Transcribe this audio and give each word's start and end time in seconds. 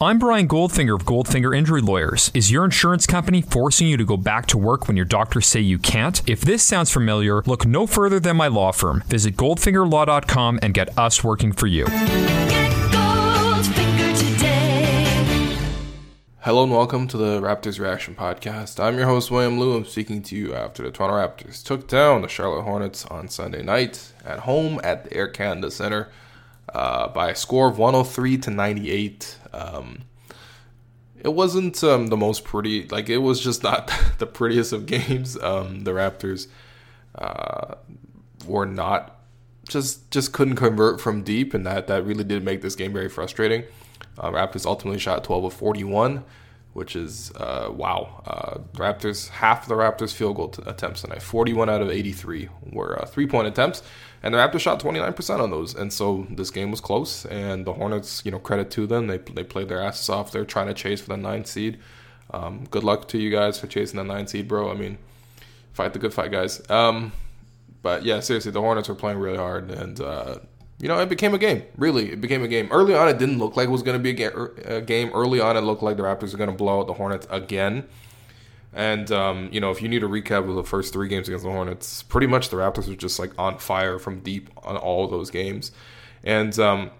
I'm 0.00 0.18
Brian 0.18 0.48
Goldfinger 0.48 0.96
of 0.96 1.04
Goldfinger 1.06 1.56
Injury 1.56 1.80
Lawyers. 1.80 2.32
Is 2.34 2.50
your 2.50 2.64
insurance 2.64 3.06
company 3.06 3.40
forcing 3.40 3.86
you 3.86 3.96
to 3.96 4.04
go 4.04 4.16
back 4.16 4.46
to 4.46 4.58
work 4.58 4.88
when 4.88 4.96
your 4.96 5.06
doctors 5.06 5.46
say 5.46 5.60
you 5.60 5.78
can't? 5.78 6.20
If 6.28 6.40
this 6.40 6.64
sounds 6.64 6.90
familiar, 6.90 7.42
look 7.42 7.64
no 7.64 7.86
further 7.86 8.18
than 8.18 8.36
my 8.36 8.48
law 8.48 8.72
firm. 8.72 9.04
Visit 9.06 9.36
goldfingerlaw.com 9.36 10.58
and 10.62 10.74
get 10.74 10.98
us 10.98 11.22
working 11.22 11.52
for 11.52 11.68
you. 11.68 11.86
Hello 16.40 16.64
and 16.64 16.72
welcome 16.72 17.06
to 17.06 17.16
the 17.16 17.40
Raptors 17.40 17.78
Reaction 17.78 18.16
Podcast. 18.16 18.82
I'm 18.82 18.98
your 18.98 19.06
host, 19.06 19.30
William 19.30 19.60
Lou. 19.60 19.76
I'm 19.76 19.84
speaking 19.84 20.22
to 20.22 20.34
you 20.34 20.56
after 20.56 20.82
the 20.82 20.90
Toronto 20.90 21.14
Raptors 21.14 21.62
took 21.62 21.86
down 21.86 22.22
the 22.22 22.28
Charlotte 22.28 22.62
Hornets 22.62 23.06
on 23.06 23.28
Sunday 23.28 23.62
night 23.62 24.12
at 24.24 24.40
home 24.40 24.80
at 24.82 25.04
the 25.04 25.16
Air 25.16 25.28
Canada 25.28 25.70
Center 25.70 26.08
uh, 26.74 27.08
by 27.08 27.30
a 27.30 27.34
score 27.34 27.68
of 27.68 27.78
103 27.78 28.38
to 28.38 28.50
98. 28.50 29.38
Um, 29.52 30.02
it 31.20 31.32
wasn't 31.32 31.82
um, 31.82 32.08
the 32.08 32.16
most 32.16 32.44
pretty, 32.44 32.86
like, 32.88 33.08
it 33.08 33.18
was 33.18 33.40
just 33.40 33.62
not 33.62 33.90
the 34.18 34.26
prettiest 34.26 34.72
of 34.72 34.86
games. 34.86 35.40
Um, 35.40 35.84
the 35.84 35.92
Raptors 35.92 36.48
uh, 37.14 37.76
were 38.46 38.66
not 38.66 39.12
just 39.66 40.10
just 40.10 40.32
couldn't 40.34 40.56
convert 40.56 41.00
from 41.00 41.22
deep, 41.22 41.54
and 41.54 41.66
that 41.66 41.86
that 41.86 42.04
really 42.04 42.24
did 42.24 42.44
make 42.44 42.60
this 42.60 42.74
game 42.74 42.92
very 42.92 43.08
frustrating. 43.08 43.64
Uh, 44.18 44.30
Raptors 44.30 44.66
ultimately 44.66 44.98
shot 44.98 45.24
12 45.24 45.44
of 45.44 45.52
41, 45.54 46.24
which 46.74 46.94
is 46.96 47.32
uh, 47.36 47.70
wow. 47.72 48.22
Uh, 48.26 48.58
Raptors 48.74 49.28
half 49.28 49.62
of 49.62 49.68
the 49.68 49.74
Raptors 49.76 50.12
field 50.12 50.36
goal 50.36 50.48
t- 50.48 50.62
attempts 50.66 51.00
tonight, 51.00 51.22
41 51.22 51.70
out 51.70 51.80
of 51.80 51.88
83 51.88 52.48
were 52.72 53.00
uh, 53.00 53.06
three 53.06 53.26
point 53.26 53.46
attempts, 53.46 53.82
and 54.22 54.34
the 54.34 54.38
Raptors 54.38 54.60
shot 54.60 54.80
29% 54.80 55.40
on 55.40 55.50
those. 55.50 55.74
And 55.74 55.92
so 55.92 56.26
this 56.30 56.50
game 56.50 56.70
was 56.70 56.80
close, 56.80 57.24
and 57.26 57.64
the 57.64 57.72
Hornets, 57.72 58.22
you 58.24 58.30
know, 58.30 58.40
credit 58.40 58.70
to 58.72 58.86
them, 58.86 59.06
they 59.06 59.18
they 59.18 59.44
played 59.44 59.68
their 59.68 59.80
asses 59.80 60.08
off. 60.08 60.32
They're 60.32 60.44
trying 60.44 60.66
to 60.66 60.74
chase 60.74 61.00
for 61.00 61.08
the 61.08 61.16
ninth 61.16 61.46
seed. 61.46 61.78
Um, 62.32 62.66
good 62.70 62.84
luck 62.84 63.06
to 63.08 63.18
you 63.18 63.30
guys 63.30 63.58
for 63.58 63.68
chasing 63.68 63.96
the 63.96 64.04
ninth 64.04 64.30
seed, 64.30 64.48
bro. 64.48 64.70
I 64.70 64.74
mean, 64.74 64.98
fight 65.72 65.92
the 65.92 66.00
good 66.00 66.12
fight, 66.12 66.32
guys. 66.32 66.60
Um, 66.68 67.12
but 67.82 68.04
yeah, 68.04 68.18
seriously, 68.20 68.50
the 68.50 68.60
Hornets 68.60 68.88
were 68.88 68.94
playing 68.96 69.18
really 69.18 69.36
hard, 69.36 69.70
and 69.70 70.00
uh, 70.00 70.38
you 70.84 70.88
know, 70.88 71.00
it 71.00 71.08
became 71.08 71.32
a 71.32 71.38
game. 71.38 71.62
Really, 71.78 72.12
it 72.12 72.20
became 72.20 72.42
a 72.42 72.46
game. 72.46 72.68
Early 72.70 72.94
on, 72.94 73.08
it 73.08 73.16
didn't 73.16 73.38
look 73.38 73.56
like 73.56 73.68
it 73.68 73.70
was 73.70 73.82
going 73.82 73.96
to 73.96 74.02
be 74.02 74.22
a, 74.22 74.82
game. 74.82 75.10
Early 75.14 75.40
on, 75.40 75.56
it 75.56 75.62
looked 75.62 75.82
like 75.82 75.96
the 75.96 76.02
Raptors 76.02 76.32
were 76.32 76.36
going 76.36 76.50
to 76.50 76.54
blow 76.54 76.78
out 76.78 76.86
the 76.86 76.92
Hornets 76.92 77.26
again. 77.30 77.88
And 78.74 79.10
um, 79.10 79.48
you 79.50 79.60
know, 79.60 79.70
if 79.70 79.80
you 79.80 79.88
need 79.88 80.04
a 80.04 80.06
recap 80.06 80.46
of 80.46 80.56
the 80.56 80.62
first 80.62 80.92
three 80.92 81.08
games 81.08 81.26
against 81.26 81.46
the 81.46 81.50
Hornets, 81.50 82.02
pretty 82.02 82.26
much 82.26 82.50
the 82.50 82.58
Raptors 82.58 82.86
were 82.86 82.96
just 82.96 83.18
like 83.18 83.32
on 83.38 83.56
fire 83.56 83.98
from 83.98 84.20
deep 84.20 84.50
on 84.58 84.76
all 84.76 85.08
those 85.08 85.30
games. 85.30 85.72
And 86.22 86.58
um, 86.58 86.90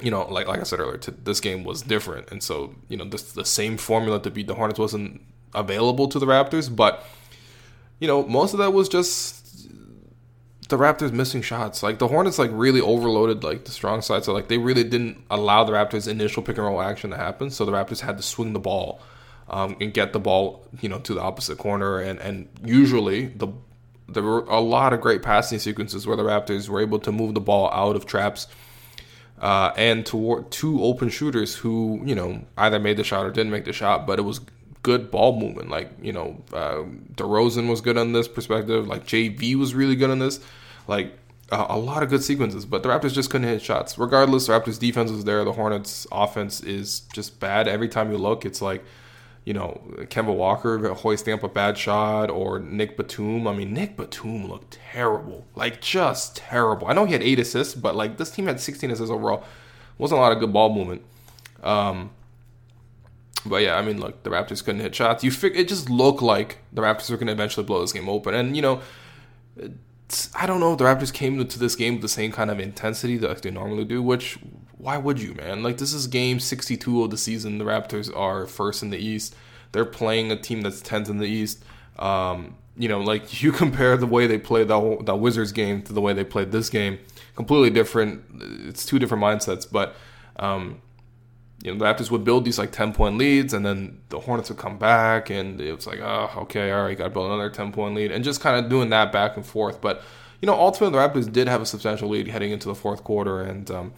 you 0.00 0.12
know, 0.12 0.28
like 0.28 0.46
like 0.46 0.60
I 0.60 0.62
said 0.62 0.78
earlier, 0.78 0.98
to, 0.98 1.10
this 1.10 1.40
game 1.40 1.64
was 1.64 1.82
different. 1.82 2.30
And 2.30 2.40
so 2.40 2.76
you 2.88 2.96
know, 2.96 3.06
this, 3.06 3.32
the 3.32 3.44
same 3.44 3.76
formula 3.76 4.22
to 4.22 4.30
beat 4.30 4.46
the 4.46 4.54
Hornets 4.54 4.78
wasn't 4.78 5.20
available 5.52 6.06
to 6.06 6.20
the 6.20 6.26
Raptors, 6.26 6.74
but 6.74 7.04
you 7.98 8.06
know, 8.06 8.24
most 8.24 8.52
of 8.52 8.60
that 8.60 8.72
was 8.72 8.88
just 8.88 9.39
the 10.70 10.78
Raptors 10.78 11.12
missing 11.12 11.42
shots. 11.42 11.82
Like 11.82 11.98
the 11.98 12.08
Hornets 12.08 12.38
like 12.38 12.50
really 12.52 12.80
overloaded 12.80 13.44
like 13.44 13.64
the 13.64 13.70
strong 13.70 14.00
side. 14.00 14.24
So 14.24 14.32
like 14.32 14.48
they 14.48 14.58
really 14.58 14.84
didn't 14.84 15.22
allow 15.30 15.64
the 15.64 15.72
Raptors 15.72 16.08
initial 16.08 16.42
pick 16.42 16.56
and 16.56 16.66
roll 16.66 16.80
action 16.80 17.10
to 17.10 17.16
happen. 17.16 17.50
So 17.50 17.64
the 17.64 17.72
Raptors 17.72 18.00
had 18.00 18.16
to 18.16 18.22
swing 18.22 18.52
the 18.52 18.60
ball 18.60 19.00
um, 19.48 19.76
and 19.80 19.92
get 19.92 20.12
the 20.12 20.20
ball, 20.20 20.66
you 20.80 20.88
know, 20.88 20.98
to 21.00 21.14
the 21.14 21.20
opposite 21.20 21.58
corner. 21.58 21.98
And 21.98 22.18
and 22.18 22.48
usually 22.64 23.26
the 23.26 23.48
there 24.08 24.22
were 24.22 24.40
a 24.44 24.60
lot 24.60 24.92
of 24.92 25.00
great 25.00 25.22
passing 25.22 25.58
sequences 25.58 26.06
where 26.06 26.16
the 26.16 26.24
Raptors 26.24 26.68
were 26.68 26.80
able 26.80 26.98
to 27.00 27.12
move 27.12 27.34
the 27.34 27.40
ball 27.40 27.70
out 27.70 27.94
of 27.94 28.06
traps 28.06 28.48
uh, 29.40 29.72
and 29.76 30.04
toward 30.04 30.50
two 30.50 30.82
open 30.82 31.08
shooters 31.08 31.54
who 31.54 32.00
you 32.04 32.14
know 32.14 32.44
either 32.58 32.78
made 32.78 32.96
the 32.96 33.04
shot 33.04 33.24
or 33.24 33.30
didn't 33.30 33.52
make 33.52 33.64
the 33.64 33.72
shot, 33.72 34.06
but 34.06 34.18
it 34.18 34.22
was 34.22 34.40
good 34.82 35.10
ball 35.10 35.38
movement. 35.38 35.70
Like 35.70 35.90
you 36.02 36.12
know, 36.12 36.42
uh, 36.52 36.84
DeRozan 37.14 37.68
was 37.68 37.80
good 37.80 37.96
on 37.96 38.12
this 38.12 38.28
perspective. 38.28 38.86
Like 38.86 39.06
JV 39.06 39.56
was 39.56 39.74
really 39.74 39.96
good 39.96 40.10
on 40.10 40.18
this. 40.18 40.40
Like 40.90 41.16
a 41.52 41.78
lot 41.78 42.02
of 42.02 42.10
good 42.10 42.22
sequences, 42.22 42.64
but 42.64 42.82
the 42.82 42.88
Raptors 42.88 43.12
just 43.12 43.30
couldn't 43.30 43.48
hit 43.48 43.62
shots. 43.62 43.98
Regardless, 43.98 44.46
the 44.46 44.52
Raptors 44.52 44.78
defense 44.78 45.10
was 45.10 45.24
there. 45.24 45.42
The 45.44 45.52
Hornets 45.52 46.06
offense 46.12 46.60
is 46.60 47.00
just 47.12 47.40
bad. 47.40 47.66
Every 47.66 47.88
time 47.88 48.12
you 48.12 48.18
look, 48.18 48.44
it's 48.44 48.62
like 48.62 48.84
you 49.44 49.54
know, 49.54 49.80
Kemba 49.96 50.34
Walker 50.34 50.92
hoisting 50.94 51.32
up 51.32 51.42
a 51.42 51.48
bad 51.48 51.78
shot 51.78 52.30
or 52.30 52.58
Nick 52.58 52.96
Batum. 52.96 53.48
I 53.48 53.54
mean, 53.54 53.72
Nick 53.72 53.96
Batum 53.96 54.46
looked 54.46 54.78
terrible. 54.92 55.46
Like, 55.54 55.80
just 55.80 56.36
terrible. 56.36 56.88
I 56.88 56.92
know 56.92 57.06
he 57.06 57.14
had 57.14 57.22
eight 57.22 57.38
assists, 57.38 57.74
but, 57.74 57.96
like, 57.96 58.18
this 58.18 58.30
team 58.30 58.46
had 58.46 58.60
16 58.60 58.90
assists 58.90 59.10
overall. 59.10 59.44
Wasn't 59.96 60.18
a 60.18 60.20
lot 60.20 60.32
of 60.32 60.40
good 60.40 60.52
ball 60.52 60.74
movement. 60.74 61.02
Um, 61.62 62.10
but 63.46 63.62
yeah, 63.62 63.76
I 63.76 63.82
mean, 63.82 63.98
look, 63.98 64.22
the 64.22 64.30
Raptors 64.30 64.62
couldn't 64.62 64.82
hit 64.82 64.94
shots. 64.94 65.24
You 65.24 65.30
fig- 65.30 65.56
it 65.56 65.68
just 65.68 65.88
looked 65.88 66.20
like 66.20 66.58
the 66.72 66.82
Raptors 66.82 67.10
were 67.10 67.16
going 67.16 67.28
to 67.28 67.32
eventually 67.32 67.64
blow 67.64 67.80
this 67.80 67.92
game 67.92 68.08
open. 68.08 68.34
And, 68.34 68.54
you 68.54 68.62
know, 68.62 68.82
I 70.34 70.46
don't 70.46 70.60
know 70.60 70.74
the 70.74 70.84
Raptors 70.84 71.12
came 71.12 71.44
to 71.44 71.58
this 71.58 71.76
game 71.76 71.94
with 71.94 72.02
the 72.02 72.08
same 72.08 72.32
kind 72.32 72.50
of 72.50 72.58
intensity 72.58 73.16
that 73.18 73.42
they 73.42 73.50
normally 73.50 73.84
do, 73.84 74.02
which 74.02 74.38
why 74.76 74.96
would 74.96 75.20
you, 75.20 75.34
man? 75.34 75.62
Like 75.62 75.78
this 75.78 75.92
is 75.92 76.06
game 76.06 76.40
62 76.40 77.04
of 77.04 77.10
the 77.10 77.16
season. 77.16 77.58
The 77.58 77.64
Raptors 77.64 78.14
are 78.16 78.46
first 78.46 78.82
in 78.82 78.90
the 78.90 78.98
East. 78.98 79.34
They're 79.72 79.84
playing 79.84 80.32
a 80.32 80.36
team 80.36 80.62
that's 80.62 80.82
10th 80.82 81.08
in 81.08 81.18
the 81.18 81.26
East. 81.26 81.62
Um, 81.98 82.56
you 82.76 82.88
know, 82.88 83.00
like 83.00 83.42
you 83.42 83.52
compare 83.52 83.96
the 83.96 84.06
way 84.06 84.26
they 84.26 84.38
played 84.38 84.68
that 84.68 85.02
that 85.06 85.16
Wizards 85.16 85.52
game 85.52 85.82
to 85.82 85.92
the 85.92 86.00
way 86.00 86.12
they 86.12 86.24
played 86.24 86.50
this 86.50 86.70
game, 86.70 86.98
completely 87.36 87.70
different. 87.70 88.24
It's 88.66 88.86
two 88.86 88.98
different 88.98 89.22
mindsets, 89.22 89.66
but 89.70 89.94
um, 90.36 90.80
you 91.62 91.72
know, 91.72 91.78
the 91.78 91.84
Raptors 91.84 92.10
would 92.10 92.24
build 92.24 92.44
these 92.44 92.58
like 92.58 92.72
10 92.72 92.94
point 92.94 93.18
leads 93.18 93.52
and 93.52 93.64
then 93.64 94.00
the 94.08 94.20
Hornets 94.20 94.48
would 94.48 94.58
come 94.58 94.78
back 94.78 95.28
and 95.28 95.60
it 95.60 95.74
was 95.74 95.86
like, 95.86 96.00
oh, 96.00 96.30
okay, 96.38 96.70
all 96.72 96.84
right, 96.84 96.96
got 96.96 97.04
to 97.04 97.10
build 97.10 97.26
another 97.26 97.50
10 97.50 97.72
point 97.72 97.94
lead 97.94 98.10
and 98.10 98.24
just 98.24 98.40
kind 98.40 98.62
of 98.62 98.70
doing 98.70 98.88
that 98.90 99.12
back 99.12 99.36
and 99.36 99.44
forth. 99.44 99.80
But, 99.80 100.02
you 100.40 100.46
know, 100.46 100.54
ultimately 100.54 100.98
the 100.98 101.06
Raptors 101.06 101.30
did 101.30 101.48
have 101.48 101.60
a 101.60 101.66
substantial 101.66 102.08
lead 102.08 102.28
heading 102.28 102.50
into 102.50 102.68
the 102.68 102.74
fourth 102.74 103.04
quarter. 103.04 103.42
And 103.42 103.70
um, 103.70 103.92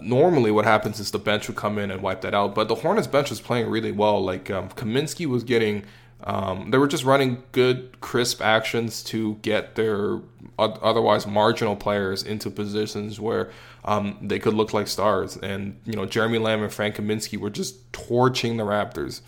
normally 0.00 0.52
what 0.52 0.64
happens 0.64 1.00
is 1.00 1.10
the 1.10 1.18
bench 1.18 1.48
would 1.48 1.56
come 1.56 1.76
in 1.76 1.90
and 1.90 2.02
wipe 2.02 2.20
that 2.20 2.34
out. 2.34 2.54
But 2.54 2.68
the 2.68 2.76
Hornets 2.76 3.08
bench 3.08 3.30
was 3.30 3.40
playing 3.40 3.68
really 3.68 3.92
well. 3.92 4.22
Like 4.22 4.48
um, 4.50 4.68
Kaminsky 4.68 5.26
was 5.26 5.42
getting, 5.42 5.84
um, 6.24 6.70
they 6.70 6.78
were 6.78 6.88
just 6.88 7.04
running 7.04 7.42
good, 7.52 8.00
crisp 8.00 8.42
actions 8.42 9.02
to 9.04 9.36
get 9.36 9.74
their 9.74 10.20
otherwise 10.58 11.26
marginal 11.26 11.76
players 11.76 12.22
into 12.22 12.50
positions 12.50 13.18
where 13.18 13.50
um, 13.84 14.18
they 14.20 14.38
could 14.38 14.52
look 14.52 14.74
like 14.74 14.88
stars. 14.88 15.36
And, 15.38 15.80
you 15.86 15.94
know, 15.94 16.04
Jeremy 16.04 16.38
Lamb 16.38 16.62
and 16.62 16.72
Frank 16.72 16.96
Kaminsky 16.96 17.38
were 17.38 17.48
just 17.48 17.90
torching 17.92 18.58
the 18.58 18.64
Raptors, 18.64 19.22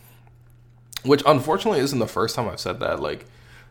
which 1.05 1.23
unfortunately 1.25 1.81
isn't 1.81 1.99
the 1.99 2.07
first 2.07 2.37
time 2.37 2.49
I've 2.49 2.61
said 2.61 2.81
that. 2.81 3.01
Like, 3.01 3.25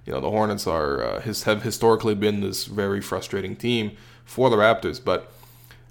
you 0.06 0.14
know, 0.14 0.20
the 0.20 0.32
Hornets 0.32 0.66
are 0.66 1.04
uh, 1.04 1.22
have 1.22 1.62
historically 1.62 2.16
been 2.16 2.42
this 2.42 2.66
very 2.66 3.02
frustrating 3.02 3.56
team 3.56 3.96
for 4.26 4.50
the 4.50 4.56
Raptors, 4.56 5.04
but 5.04 5.32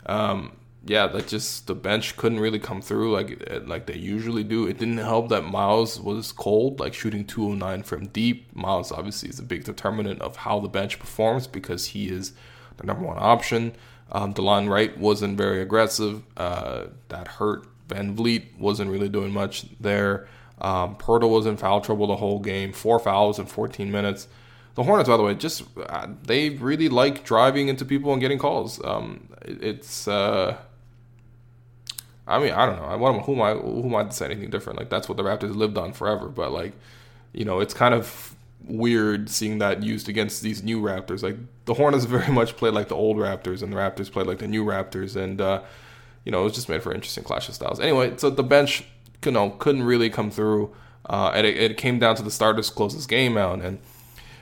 um, 0.06 0.56
yeah, 0.84 1.06
that 1.08 1.28
just 1.28 1.66
the 1.66 1.74
bench 1.74 2.16
couldn't 2.16 2.41
really 2.41 2.58
come 2.58 2.80
through 2.80 3.12
like 3.12 3.66
like 3.66 3.86
they 3.86 3.96
usually 3.96 4.44
do. 4.44 4.66
It 4.66 4.78
didn't 4.78 4.98
help 4.98 5.28
that 5.28 5.42
Miles 5.42 6.00
was 6.00 6.32
cold, 6.32 6.80
like 6.80 6.94
shooting 6.94 7.24
209 7.27 7.82
from 7.82 8.06
deep. 8.09 8.54
Miles 8.56 8.91
obviously 8.91 9.28
is 9.28 9.38
a 9.38 9.42
big 9.42 9.65
determinant 9.65 10.22
of 10.22 10.36
how 10.36 10.59
the 10.60 10.68
bench 10.68 10.98
performs 10.98 11.47
because 11.47 11.86
he 11.86 12.09
is 12.09 12.32
the 12.78 12.86
number 12.86 13.04
one 13.04 13.18
option. 13.18 13.74
Um, 14.12 14.34
Delon 14.34 14.68
Wright 14.68 14.97
wasn't 14.98 15.36
very 15.36 15.60
aggressive. 15.60 16.22
Uh, 16.36 16.86
that 17.09 17.28
hurt. 17.28 17.66
VanVleet 17.88 18.56
wasn't 18.59 18.91
really 18.91 19.09
doing 19.09 19.32
much 19.32 19.66
there. 19.80 20.28
Um, 20.60 20.97
Poeltl 20.97 21.28
was 21.28 21.47
in 21.47 21.56
foul 21.56 21.80
trouble 21.80 22.06
the 22.06 22.16
whole 22.16 22.38
game. 22.38 22.72
Four 22.72 22.98
fouls 22.98 23.38
in 23.38 23.47
14 23.47 23.91
minutes. 23.91 24.28
The 24.77 24.84
Hornets, 24.84 25.09
by 25.09 25.16
the 25.16 25.22
way, 25.24 25.34
just 25.34 25.65
uh, 25.77 26.06
they 26.22 26.50
really 26.50 26.88
like 26.88 27.24
driving 27.24 27.68
into 27.68 27.84
people 27.84 28.12
and 28.12 28.21
getting 28.21 28.38
calls. 28.38 28.82
Um, 28.84 29.28
it, 29.42 29.62
it's 29.62 30.06
uh, 30.06 30.56
I 32.30 32.38
mean, 32.38 32.53
I 32.53 32.65
don't 32.65 32.77
know. 32.77 32.84
I, 32.84 32.97
what, 32.97 33.24
who 33.24 33.34
am 33.34 33.42
I? 33.42 33.54
Who 33.54 33.84
am 33.84 33.94
I 33.97 34.04
to 34.04 34.12
say 34.12 34.27
anything 34.27 34.50
different? 34.50 34.78
Like 34.78 34.88
that's 34.88 35.09
what 35.09 35.16
the 35.16 35.24
Raptors 35.24 35.54
lived 35.54 35.77
on 35.77 35.92
forever. 35.92 36.28
But 36.28 36.53
like, 36.53 36.72
you 37.32 37.44
know, 37.44 37.60
it's 37.60 37.74
kind 37.74 37.94
of 37.94 38.36
weird 38.65 39.28
seeing 39.28 39.59
that 39.59 39.82
used 39.82 40.09
against 40.09 40.42
these 40.42 40.62
new 40.62 40.80
Raptors. 40.80 41.22
Like 41.22 41.36
the 41.65 41.74
Hornets 41.74 42.04
very 42.16 42.32
much 42.32 42.56
played 42.56 42.74
like 42.74 42.88
the 42.88 42.94
old 42.94 43.16
Raptors, 43.16 43.62
and 43.62 43.72
the 43.72 43.77
Raptors 43.77 44.10
played 44.10 44.27
like 44.27 44.38
the 44.38 44.48
new 44.48 44.65
Raptors. 44.65 45.16
And 45.16 45.41
uh, 45.41 45.62
you 46.24 46.32
know, 46.32 46.41
it 46.42 46.44
was 46.44 46.54
just 46.54 46.68
made 46.68 46.82
for 46.82 46.92
interesting 46.94 47.24
clash 47.24 47.48
of 47.48 47.54
styles. 47.54 47.80
Anyway, 47.80 48.15
so 48.16 48.30
the 48.30 48.42
bench, 48.42 48.84
you 49.24 49.32
know, 49.32 49.50
couldn't 49.50 49.82
really 49.82 50.10
come 50.10 50.30
through, 50.30 50.74
uh, 51.09 51.32
and 51.34 51.47
it, 51.47 51.56
it, 51.56 51.77
came 51.77 51.98
down 51.98 52.15
to 52.16 52.22
the 52.22 52.30
starters 52.30 52.71
close 52.71 52.94
this 52.94 53.06
game 53.06 53.36
out. 53.36 53.60
And 53.60 53.80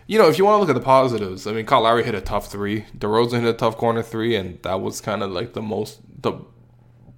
you 0.06 0.18
know, 0.18 0.28
if 0.28 0.38
you 0.38 0.44
want 0.44 0.56
to 0.56 0.60
look 0.60 0.70
at 0.70 0.78
the 0.78 0.84
positives, 0.84 1.46
I 1.46 1.52
mean, 1.52 1.66
Kyle 1.66 1.82
Lowry 1.82 2.04
hit 2.04 2.14
a 2.14 2.20
tough 2.20 2.50
three, 2.50 2.84
DeRozan 2.96 3.40
hit 3.40 3.48
a 3.48 3.52
tough 3.52 3.76
corner 3.76 4.02
three, 4.02 4.36
and 4.36 4.60
that 4.62 4.80
was 4.80 5.00
kind 5.00 5.22
of 5.22 5.30
like 5.30 5.54
the 5.54 5.62
most 5.62 6.00
the 6.20 6.32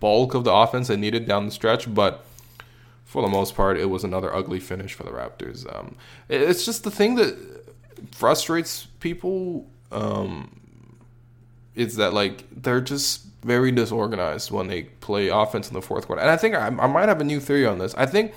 bulk 0.00 0.34
of 0.34 0.44
the 0.44 0.52
offense 0.52 0.88
they 0.88 0.96
needed 0.96 1.26
down 1.26 1.46
the 1.46 1.52
stretch, 1.52 1.92
but. 1.92 2.24
For 3.04 3.22
the 3.22 3.28
most 3.28 3.56
part, 3.56 3.76
it 3.76 3.86
was 3.86 4.04
another 4.04 4.32
ugly 4.32 4.60
finish 4.60 4.94
for 4.94 5.02
the 5.02 5.10
Raptors. 5.10 5.66
Um, 5.74 5.96
it's 6.28 6.64
just 6.64 6.84
the 6.84 6.92
thing 6.92 7.16
that 7.16 7.36
frustrates 8.12 8.86
people 9.00 9.68
um, 9.90 10.60
is 11.74 11.96
that 11.96 12.12
like 12.12 12.44
they're 12.50 12.80
just 12.80 13.26
very 13.42 13.72
disorganized 13.72 14.50
when 14.50 14.68
they 14.68 14.82
play 14.82 15.28
offense 15.28 15.68
in 15.68 15.74
the 15.74 15.82
fourth 15.82 16.06
quarter. 16.06 16.20
And 16.20 16.30
I 16.30 16.36
think 16.36 16.54
I, 16.54 16.66
I 16.66 16.86
might 16.86 17.08
have 17.08 17.20
a 17.20 17.24
new 17.24 17.40
theory 17.40 17.66
on 17.66 17.78
this. 17.78 17.94
I 17.94 18.06
think 18.06 18.34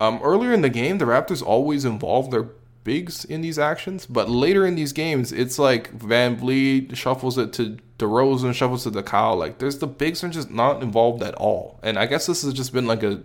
um, 0.00 0.20
earlier 0.22 0.52
in 0.52 0.62
the 0.62 0.68
game, 0.68 0.98
the 0.98 1.06
Raptors 1.06 1.42
always 1.42 1.84
involve 1.84 2.30
their 2.30 2.48
bigs 2.84 3.24
in 3.24 3.40
these 3.40 3.58
actions, 3.58 4.06
but 4.06 4.28
later 4.28 4.66
in 4.66 4.74
these 4.74 4.92
games, 4.92 5.32
it's 5.32 5.58
like 5.58 5.96
VanVleet 5.98 6.96
shuffles 6.96 7.38
it 7.38 7.52
to 7.54 7.78
DeRozan, 8.00 8.50
it 8.50 8.82
to 8.82 8.90
the 8.90 9.02
cow. 9.02 9.34
Like 9.34 9.58
there's 9.58 9.78
the 9.78 9.86
bigs 9.86 10.24
are 10.24 10.28
just 10.28 10.50
not 10.50 10.82
involved 10.82 11.22
at 11.22 11.34
all. 11.34 11.78
And 11.82 11.98
I 11.98 12.06
guess 12.06 12.26
this 12.26 12.42
has 12.42 12.52
just 12.54 12.72
been 12.72 12.86
like 12.86 13.02
a, 13.02 13.22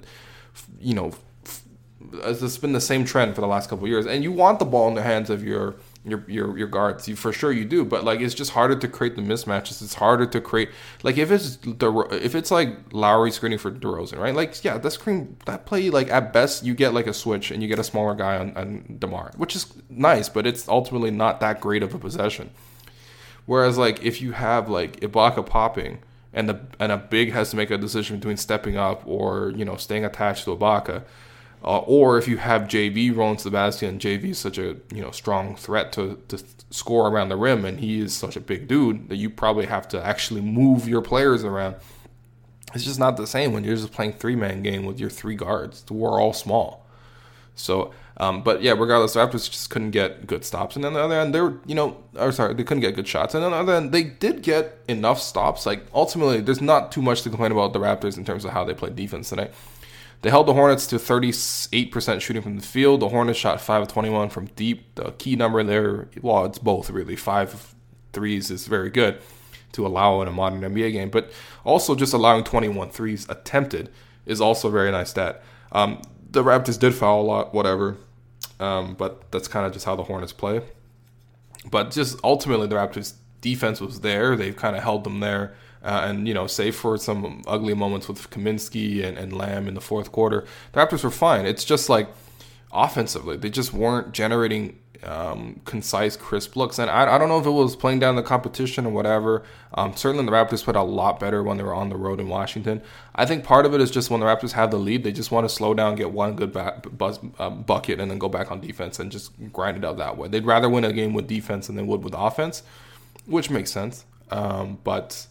you 0.80 0.94
know, 0.94 1.14
it's 2.14 2.58
been 2.58 2.74
the 2.74 2.82
same 2.82 3.06
trend 3.06 3.36
for 3.36 3.42
the 3.42 3.48
last 3.48 3.70
couple 3.70 3.88
years. 3.88 4.06
And 4.06 4.24
you 4.24 4.32
want 4.32 4.60
the 4.60 4.66
ball 4.66 4.88
in 4.88 4.96
the 4.96 5.02
hands 5.02 5.30
of 5.30 5.44
your 5.44 5.76
your 6.06 6.24
your 6.28 6.58
your 6.58 6.68
guards. 6.68 7.08
You 7.08 7.16
for 7.16 7.34
sure 7.34 7.52
you 7.52 7.66
do, 7.66 7.84
but 7.84 8.04
like 8.04 8.20
it's 8.20 8.36
just 8.36 8.52
harder 8.52 8.76
to 8.76 8.88
create 8.88 9.16
the 9.16 9.22
mismatches. 9.22 9.82
It's 9.82 9.96
harder 9.96 10.26
to 10.28 10.40
create 10.40 10.70
like 11.04 11.18
if 11.18 11.32
it's 11.32 11.58
the 11.58 12.08
if 12.12 12.36
it's 12.36 12.52
like 12.52 12.78
Lowry 12.92 13.32
screening 13.32 13.58
for 13.58 13.72
DeRozan, 13.72 14.20
right? 14.20 14.36
Like 14.36 14.64
yeah, 14.64 14.78
that 14.78 14.92
screen 14.92 15.38
that 15.46 15.66
play 15.66 15.90
like 15.90 16.10
at 16.12 16.32
best 16.32 16.64
you 16.64 16.76
get 16.76 16.94
like 16.94 17.08
a 17.08 17.14
switch 17.14 17.52
and 17.52 17.62
you 17.62 17.68
get 17.68 17.80
a 17.80 17.84
smaller 17.84 18.14
guy 18.14 18.38
on, 18.38 18.56
on 18.56 18.98
Demar, 19.00 19.32
which 19.38 19.56
is 19.56 19.74
nice, 19.90 20.30
but 20.30 20.46
it's 20.46 20.68
ultimately 20.68 21.12
not 21.12 21.40
that 21.40 21.60
great 21.60 21.82
of 21.82 21.94
a 21.94 21.98
possession. 21.98 22.52
Whereas 23.46 23.78
like 23.78 24.04
if 24.04 24.22
you 24.22 24.32
have 24.32 24.70
like 24.70 25.00
Ibaka 25.02 25.46
popping 25.46 26.00
and 26.34 26.50
the 26.50 26.60
and 26.80 26.92
a 26.92 26.98
big 26.98 27.32
has 27.32 27.52
to 27.52 27.56
make 27.56 27.72
a 27.72 27.78
decision 27.78 28.18
between 28.18 28.38
stepping 28.38 28.78
up 28.78 29.04
or 29.06 29.52
you 29.56 29.66
know 29.66 29.76
staying 29.76 30.06
attached 30.06 30.46
to 30.46 30.56
Ibaka 30.56 31.04
uh, 31.64 31.80
or 31.80 32.20
if 32.20 32.28
you 32.28 32.38
have 32.38 32.64
JV 32.64 33.16
rolling 33.16 33.38
to 33.38 33.46
the 33.46 33.52
basket 33.52 33.88
and 33.88 34.00
JV 34.00 34.26
is 34.26 34.38
such 34.38 34.60
a 34.60 34.78
you 34.94 35.02
know 35.02 35.12
strong 35.12 35.56
threat 35.56 35.92
to, 35.94 36.22
to 36.28 36.44
score 36.70 37.08
around 37.08 37.30
the 37.30 37.36
rim 37.36 37.66
and 37.66 37.80
he 37.80 38.00
is 38.00 38.14
such 38.14 38.36
a 38.36 38.40
big 38.40 38.68
dude 38.68 39.10
that 39.10 39.16
you 39.16 39.30
probably 39.30 39.66
have 39.66 39.88
to 39.88 40.04
actually 40.04 40.42
move 40.42 40.88
your 40.88 41.02
players 41.02 41.44
around. 41.44 41.76
It's 42.76 42.84
just 42.84 43.00
not 43.00 43.18
the 43.18 43.26
same 43.26 43.54
when 43.54 43.64
you're 43.64 43.76
just 43.76 43.92
playing 43.92 44.14
three 44.14 44.36
man 44.36 44.62
game 44.62 44.86
with 44.86 45.00
your 45.00 45.10
three 45.10 45.36
guards 45.36 45.84
who 45.90 46.06
are 46.06 46.20
all 46.20 46.34
small. 46.34 46.85
So, 47.56 47.94
um, 48.18 48.44
but 48.44 48.62
yeah, 48.62 48.74
regardless, 48.74 49.14
the 49.14 49.20
Raptors 49.20 49.50
just 49.50 49.70
couldn't 49.70 49.92
get 49.92 50.28
good 50.28 50.46
stops. 50.46 50.76
And 50.76 50.84
then 50.84 50.94
the 50.94 51.00
other 51.00 51.20
end, 51.20 51.34
they 51.34 51.42
were, 51.42 51.58
you 51.66 51.76
know, 51.76 52.04
or 52.16 52.32
sorry, 52.32 52.54
they 52.54 52.64
couldn't 52.64 52.82
get 52.82 52.96
good 52.96 53.08
shots. 53.08 53.34
And 53.34 53.44
then 53.44 53.52
the 53.52 53.58
other 53.58 53.74
end, 53.74 53.92
they 53.92 54.04
did 54.04 54.42
get 54.42 54.80
enough 54.88 55.20
stops. 55.22 55.66
Like 55.66 55.86
ultimately, 55.94 56.42
there's 56.42 56.62
not 56.62 56.92
too 56.92 57.02
much 57.02 57.22
to 57.24 57.30
complain 57.30 57.52
about 57.52 57.74
the 57.74 57.80
Raptors 57.80 58.18
in 58.18 58.26
terms 58.26 58.46
of 58.46 58.52
how 58.52 58.64
they 58.64 58.74
played 58.74 58.96
defense 58.96 59.30
tonight. 59.30 59.54
They 60.22 60.30
held 60.30 60.48
the 60.48 60.54
Hornets 60.54 60.88
to 60.88 60.96
38% 60.96 62.22
shooting 62.22 62.42
from 62.42 62.56
the 62.56 62.66
field. 62.66 63.02
The 63.02 63.10
Hornets 63.10 63.38
shot 63.38 63.62
5 63.62 63.84
of 63.84 63.88
21 63.90 64.30
from 64.30 64.48
deep. 64.56 64.96
The 64.96 65.12
key 65.12 65.36
number 65.36 65.64
there, 65.64 66.08
well, 66.22 66.46
it's 66.46 66.58
both 66.58 66.90
really. 66.90 67.16
Five 67.16 67.76
threes 68.12 68.50
is 68.50 68.66
very 68.66 68.90
good 68.90 69.22
to 69.74 69.86
allow 69.86 70.22
in 70.22 70.28
a 70.28 70.32
modern 70.32 70.62
NBA 70.62 70.94
game, 70.94 71.10
but 71.10 71.32
also 71.64 71.96
just 71.96 72.14
allowing 72.14 72.44
21 72.44 72.90
threes 72.90 73.28
attempted 73.30 73.92
is 74.26 74.42
also 74.42 74.70
a 74.70 74.72
very 74.72 74.92
nice 74.92 75.12
stat. 75.12 75.44
Um, 75.72 76.02
the 76.36 76.44
Raptors 76.44 76.78
did 76.78 76.94
foul 76.94 77.22
a 77.22 77.24
lot, 77.24 77.54
whatever, 77.54 77.98
um, 78.60 78.94
but 78.94 79.32
that's 79.32 79.48
kind 79.48 79.66
of 79.66 79.74
just 79.74 79.86
how 79.86 79.96
the 79.96 80.04
Hornets 80.04 80.34
play. 80.34 80.62
But 81.70 81.92
just 81.92 82.20
ultimately, 82.24 82.68
the 82.68 82.76
Raptors' 82.76 83.14
defense 83.42 83.82
was 83.82 84.02
there. 84.02 84.36
They've 84.36 84.56
kind 84.56 84.76
of 84.76 84.84
held 84.84 85.04
them 85.04 85.22
there. 85.22 85.56
Uh, 85.82 86.06
and 86.08 86.28
you 86.28 86.34
know, 86.34 86.48
save 86.48 86.76
for 86.76 86.98
some 86.98 87.44
ugly 87.48 87.74
moments 87.74 88.08
with 88.08 88.30
Kaminsky 88.32 89.04
and, 89.04 89.18
and 89.18 89.32
Lamb 89.32 89.68
in 89.68 89.76
the 89.76 89.82
fourth 89.82 90.12
quarter, 90.12 90.46
the 90.74 90.80
Raptors 90.80 91.04
were 91.04 91.12
fine. 91.12 91.46
It's 91.46 91.64
just 91.64 91.90
like 91.90 92.10
offensively, 92.72 93.38
they 93.38 93.50
just 93.50 93.72
weren't 93.74 94.12
generating 94.12 94.80
um, 95.04 95.62
concise, 95.66 96.16
crisp 96.16 96.56
looks. 96.56 96.80
And 96.80 96.90
I, 96.90 97.16
I, 97.16 97.18
don't 97.18 97.30
know 97.30 97.40
if 97.40 97.46
it 97.46 97.52
was 97.52 97.76
playing 97.76 98.00
down 98.00 98.16
the 98.16 98.24
competition 98.24 98.86
or 98.86 98.92
whatever. 98.92 99.44
Um, 99.74 99.96
certainly, 99.96 100.26
the 100.26 100.32
Raptors 100.32 100.64
played 100.64 100.76
a 100.76 100.84
lot 100.84 101.20
better 101.20 101.44
when 101.44 101.58
they 101.58 101.64
were 101.64 101.74
on 101.74 101.90
the 101.90 101.98
road 101.98 102.20
in 102.20 102.30
Washington. 102.30 102.82
I 103.16 103.26
think 103.26 103.44
part 103.44 103.66
of 103.66 103.74
it 103.74 103.82
is 103.82 103.92
just 103.92 104.10
when 104.10 104.20
the 104.20 104.26
Raptors 104.26 104.54
have 104.54 104.72
the 104.72 104.78
lead, 104.78 105.04
they 105.04 105.12
just 105.12 105.32
want 105.32 105.48
to 105.48 105.54
slow 105.54 105.74
down, 105.74 105.96
get 105.96 106.12
one 106.12 106.36
good 106.36 106.54
buzz, 106.98 107.20
uh, 107.40 107.50
bucket, 107.50 108.00
and 108.00 108.10
then 108.10 108.20
go 108.20 108.30
back 108.30 108.52
on 108.52 108.62
defense 108.62 109.00
and 109.00 109.12
just 109.12 109.32
grind 109.52 109.78
it 109.78 109.86
out 109.86 109.98
that 109.98 110.18
way. 110.18 110.28
They'd 110.28 110.46
rather 110.46 110.70
win 110.70 110.84
a 110.84 110.94
game 110.94 111.14
with 111.14 111.28
defense 111.28 111.68
than 111.68 111.76
they 111.76 111.84
would 111.84 112.04
with 112.04 112.14
offense, 112.16 112.64
which 113.26 113.50
makes 113.50 113.72
sense. 113.72 114.06
Um, 114.32 114.80
but 114.84 115.28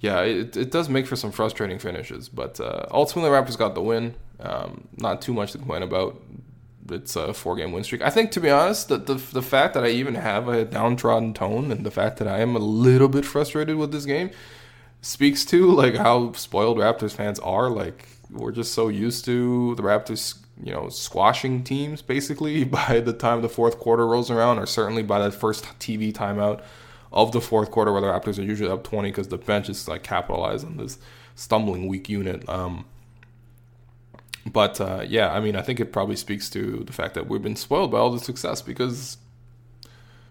yeah, 0.00 0.20
it, 0.20 0.56
it 0.56 0.70
does 0.70 0.88
make 0.88 1.06
for 1.06 1.16
some 1.16 1.32
frustrating 1.32 1.78
finishes, 1.78 2.28
but 2.28 2.60
uh, 2.60 2.86
ultimately 2.90 3.30
Raptors 3.30 3.58
got 3.58 3.74
the 3.74 3.82
win. 3.82 4.14
Um, 4.38 4.88
not 4.98 5.22
too 5.22 5.32
much 5.32 5.52
to 5.52 5.58
complain 5.58 5.82
about. 5.82 6.20
It's 6.90 7.16
a 7.16 7.32
four 7.34 7.56
game 7.56 7.72
win 7.72 7.84
streak. 7.84 8.02
I 8.02 8.10
think, 8.10 8.30
to 8.32 8.40
be 8.40 8.50
honest, 8.50 8.88
the, 8.88 8.98
the, 8.98 9.14
the 9.14 9.42
fact 9.42 9.74
that 9.74 9.84
I 9.84 9.88
even 9.88 10.14
have 10.14 10.48
a 10.48 10.64
downtrodden 10.64 11.34
tone 11.34 11.70
and 11.70 11.84
the 11.84 11.90
fact 11.90 12.18
that 12.18 12.28
I 12.28 12.40
am 12.40 12.54
a 12.56 12.60
little 12.60 13.08
bit 13.08 13.24
frustrated 13.24 13.76
with 13.76 13.92
this 13.92 14.04
game 14.04 14.30
speaks 15.00 15.44
to 15.46 15.70
like 15.70 15.94
how 15.94 16.32
spoiled 16.32 16.78
Raptors 16.78 17.12
fans 17.12 17.38
are. 17.40 17.70
Like 17.70 18.08
we're 18.30 18.52
just 18.52 18.74
so 18.74 18.88
used 18.88 19.24
to 19.26 19.74
the 19.76 19.82
Raptors, 19.82 20.38
you 20.62 20.72
know, 20.72 20.88
squashing 20.88 21.62
teams 21.62 22.02
basically 22.02 22.64
by 22.80 23.00
the 23.00 23.12
time 23.12 23.42
the 23.42 23.48
fourth 23.48 23.78
quarter 23.78 24.06
rolls 24.06 24.30
around, 24.30 24.58
or 24.58 24.66
certainly 24.66 25.02
by 25.02 25.18
that 25.20 25.34
first 25.34 25.64
TV 25.78 26.12
timeout 26.12 26.62
of 27.12 27.32
the 27.32 27.40
fourth 27.40 27.70
quarter 27.70 27.92
where 27.92 28.00
the 28.00 28.08
Raptors 28.08 28.38
are 28.38 28.42
usually 28.42 28.70
up 28.70 28.84
20 28.84 29.10
because 29.10 29.28
the 29.28 29.38
bench 29.38 29.68
is 29.68 29.88
like 29.88 30.02
capitalized 30.02 30.66
on 30.66 30.76
this 30.76 30.98
stumbling 31.34 31.86
weak 31.86 32.08
unit. 32.08 32.46
Um, 32.48 32.84
but 34.52 34.80
uh, 34.80 35.04
yeah, 35.06 35.32
I 35.32 35.40
mean, 35.40 35.56
I 35.56 35.62
think 35.62 35.80
it 35.80 35.92
probably 35.92 36.16
speaks 36.16 36.48
to 36.50 36.84
the 36.84 36.92
fact 36.92 37.14
that 37.14 37.28
we've 37.28 37.42
been 37.42 37.56
spoiled 37.56 37.90
by 37.90 37.98
all 37.98 38.10
the 38.10 38.20
success 38.20 38.62
because 38.62 39.18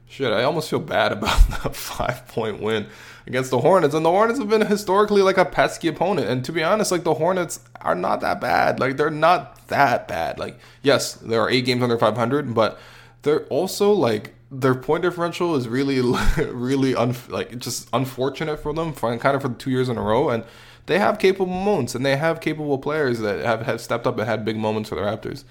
shit, 0.08 0.32
I 0.32 0.44
almost 0.44 0.70
feel 0.70 0.80
bad 0.80 1.12
about 1.12 1.40
the 1.64 1.70
five 1.70 2.28
point 2.28 2.62
win 2.62 2.88
against 3.28 3.52
the 3.52 3.60
Hornets. 3.60 3.94
And 3.94 4.06
the 4.06 4.12
Hornets 4.12 4.40
have 4.40 4.50
been 4.50 4.66
historically 4.66 5.22
like 5.22 5.38
a 5.38 5.46
pesky 5.46 5.88
opponent. 5.88 6.30
And 6.30 6.46
to 6.46 6.52
be 6.52 6.64
honest, 6.64 6.92
like 6.92 7.04
the 7.04 7.16
Hornets 7.16 7.60
are 7.82 7.96
not 7.96 8.22
that 8.22 8.40
bad. 8.40 8.80
Like 8.80 8.98
they're 8.98 9.10
not 9.10 9.68
that 9.68 10.08
bad. 10.08 10.40
Like, 10.40 10.60
yes, 10.82 11.14
there 11.14 11.42
are 11.42 11.50
eight 11.50 11.66
games 11.66 11.84
under 11.84 11.98
500, 11.98 12.54
but 12.54 12.80
they're 13.24 13.46
also 13.46 13.92
like 13.92 14.34
their 14.52 14.76
point 14.76 15.02
differential 15.02 15.56
is 15.56 15.68
really, 15.68 16.00
really 16.38 16.96
un, 16.96 17.16
like 17.30 17.58
just 17.58 17.90
unfortunate 17.92 18.58
for 18.60 18.74
them, 18.74 18.94
for, 18.94 19.16
kind 19.18 19.36
of 19.36 19.42
for 19.42 19.50
two 19.50 19.72
years 19.72 19.90
in 19.90 19.98
a 19.98 20.02
row. 20.02 20.30
And 20.30 20.44
they 20.86 21.00
have 21.00 21.20
capable 21.20 21.48
moments, 21.48 21.96
and 21.96 22.06
they 22.06 22.16
have 22.16 22.42
capable 22.42 22.78
players 22.78 23.20
that 23.20 23.44
have, 23.44 23.66
have 23.66 23.82
stepped 23.82 24.06
up 24.06 24.18
and 24.18 24.28
had 24.28 24.46
big 24.46 24.58
moments 24.58 24.90
for 24.90 24.96
the 24.96 25.02
Raptors. 25.02 25.44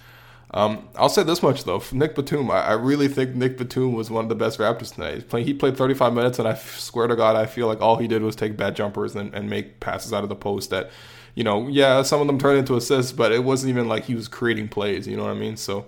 Um, 0.55 0.89
I'll 0.95 1.09
say 1.09 1.25
this 1.25 1.43
much 1.43 1.65
though, 1.65 1.83
Nick 1.91 2.15
Batum, 2.15 2.49
I, 2.49 2.61
I, 2.61 2.73
really 2.75 3.09
think 3.09 3.35
Nick 3.35 3.59
Batum 3.59 3.93
was 3.93 4.09
one 4.09 4.25
of 4.25 4.29
the 4.29 4.37
best 4.37 4.61
Raptors 4.61 4.95
tonight. 4.95 5.25
He 5.45 5.53
played 5.53 5.77
35 5.77 6.13
minutes, 6.15 6.39
and 6.39 6.47
I 6.47 6.55
swear 6.55 7.09
to 7.09 7.17
God, 7.17 7.35
I 7.35 7.47
feel 7.47 7.67
like 7.67 7.81
all 7.81 7.97
he 7.97 8.07
did 8.07 8.23
was 8.23 8.37
take 8.37 8.57
bad 8.57 8.77
jumpers 8.77 9.17
and, 9.17 9.35
and 9.35 9.51
make 9.51 9.81
passes 9.81 10.13
out 10.13 10.23
of 10.23 10.29
the 10.29 10.37
post 10.37 10.71
that, 10.71 10.93
you 11.35 11.43
know, 11.43 11.67
yeah, 11.67 12.03
some 12.03 12.21
of 12.21 12.29
them 12.29 12.39
turned 12.39 12.59
into 12.59 12.77
assists, 12.77 13.11
but 13.11 13.33
it 13.33 13.43
wasn't 13.43 13.71
even 13.71 13.89
like 13.89 14.05
he 14.05 14.15
was 14.15 14.29
creating 14.29 14.69
plays. 14.69 15.09
You 15.09 15.17
know 15.17 15.25
what 15.25 15.33
I 15.33 15.35
mean? 15.35 15.57
So, 15.57 15.87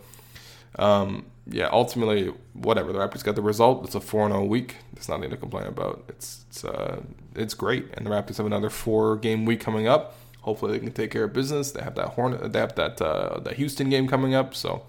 um, 0.80 1.26
yeah, 1.48 1.68
ultimately, 1.72 2.32
whatever. 2.54 2.92
The 2.92 2.98
Raptors 2.98 3.22
got 3.22 3.36
the 3.36 3.42
result. 3.42 3.84
It's 3.84 3.94
a 3.94 4.00
4 4.00 4.26
and 4.26 4.34
0 4.34 4.44
week. 4.44 4.76
There's 4.92 5.08
nothing 5.08 5.30
to 5.30 5.36
complain 5.36 5.66
about. 5.66 6.04
It's 6.08 6.44
it's, 6.48 6.64
uh, 6.64 7.02
it's 7.34 7.54
great. 7.54 7.86
And 7.94 8.06
the 8.06 8.10
Raptors 8.10 8.38
have 8.38 8.46
another 8.46 8.70
four 8.70 9.16
game 9.16 9.44
week 9.44 9.60
coming 9.60 9.86
up. 9.86 10.16
Hopefully, 10.40 10.72
they 10.72 10.78
can 10.78 10.92
take 10.92 11.10
care 11.10 11.24
of 11.24 11.32
business. 11.32 11.72
They 11.72 11.82
have 11.82 11.94
that 11.96 12.10
Hornet, 12.10 12.52
they 12.52 12.58
have 12.58 12.74
that 12.76 13.00
uh, 13.00 13.40
that 13.40 13.54
Houston 13.54 13.90
game 13.90 14.08
coming 14.08 14.34
up. 14.34 14.54
So 14.54 14.82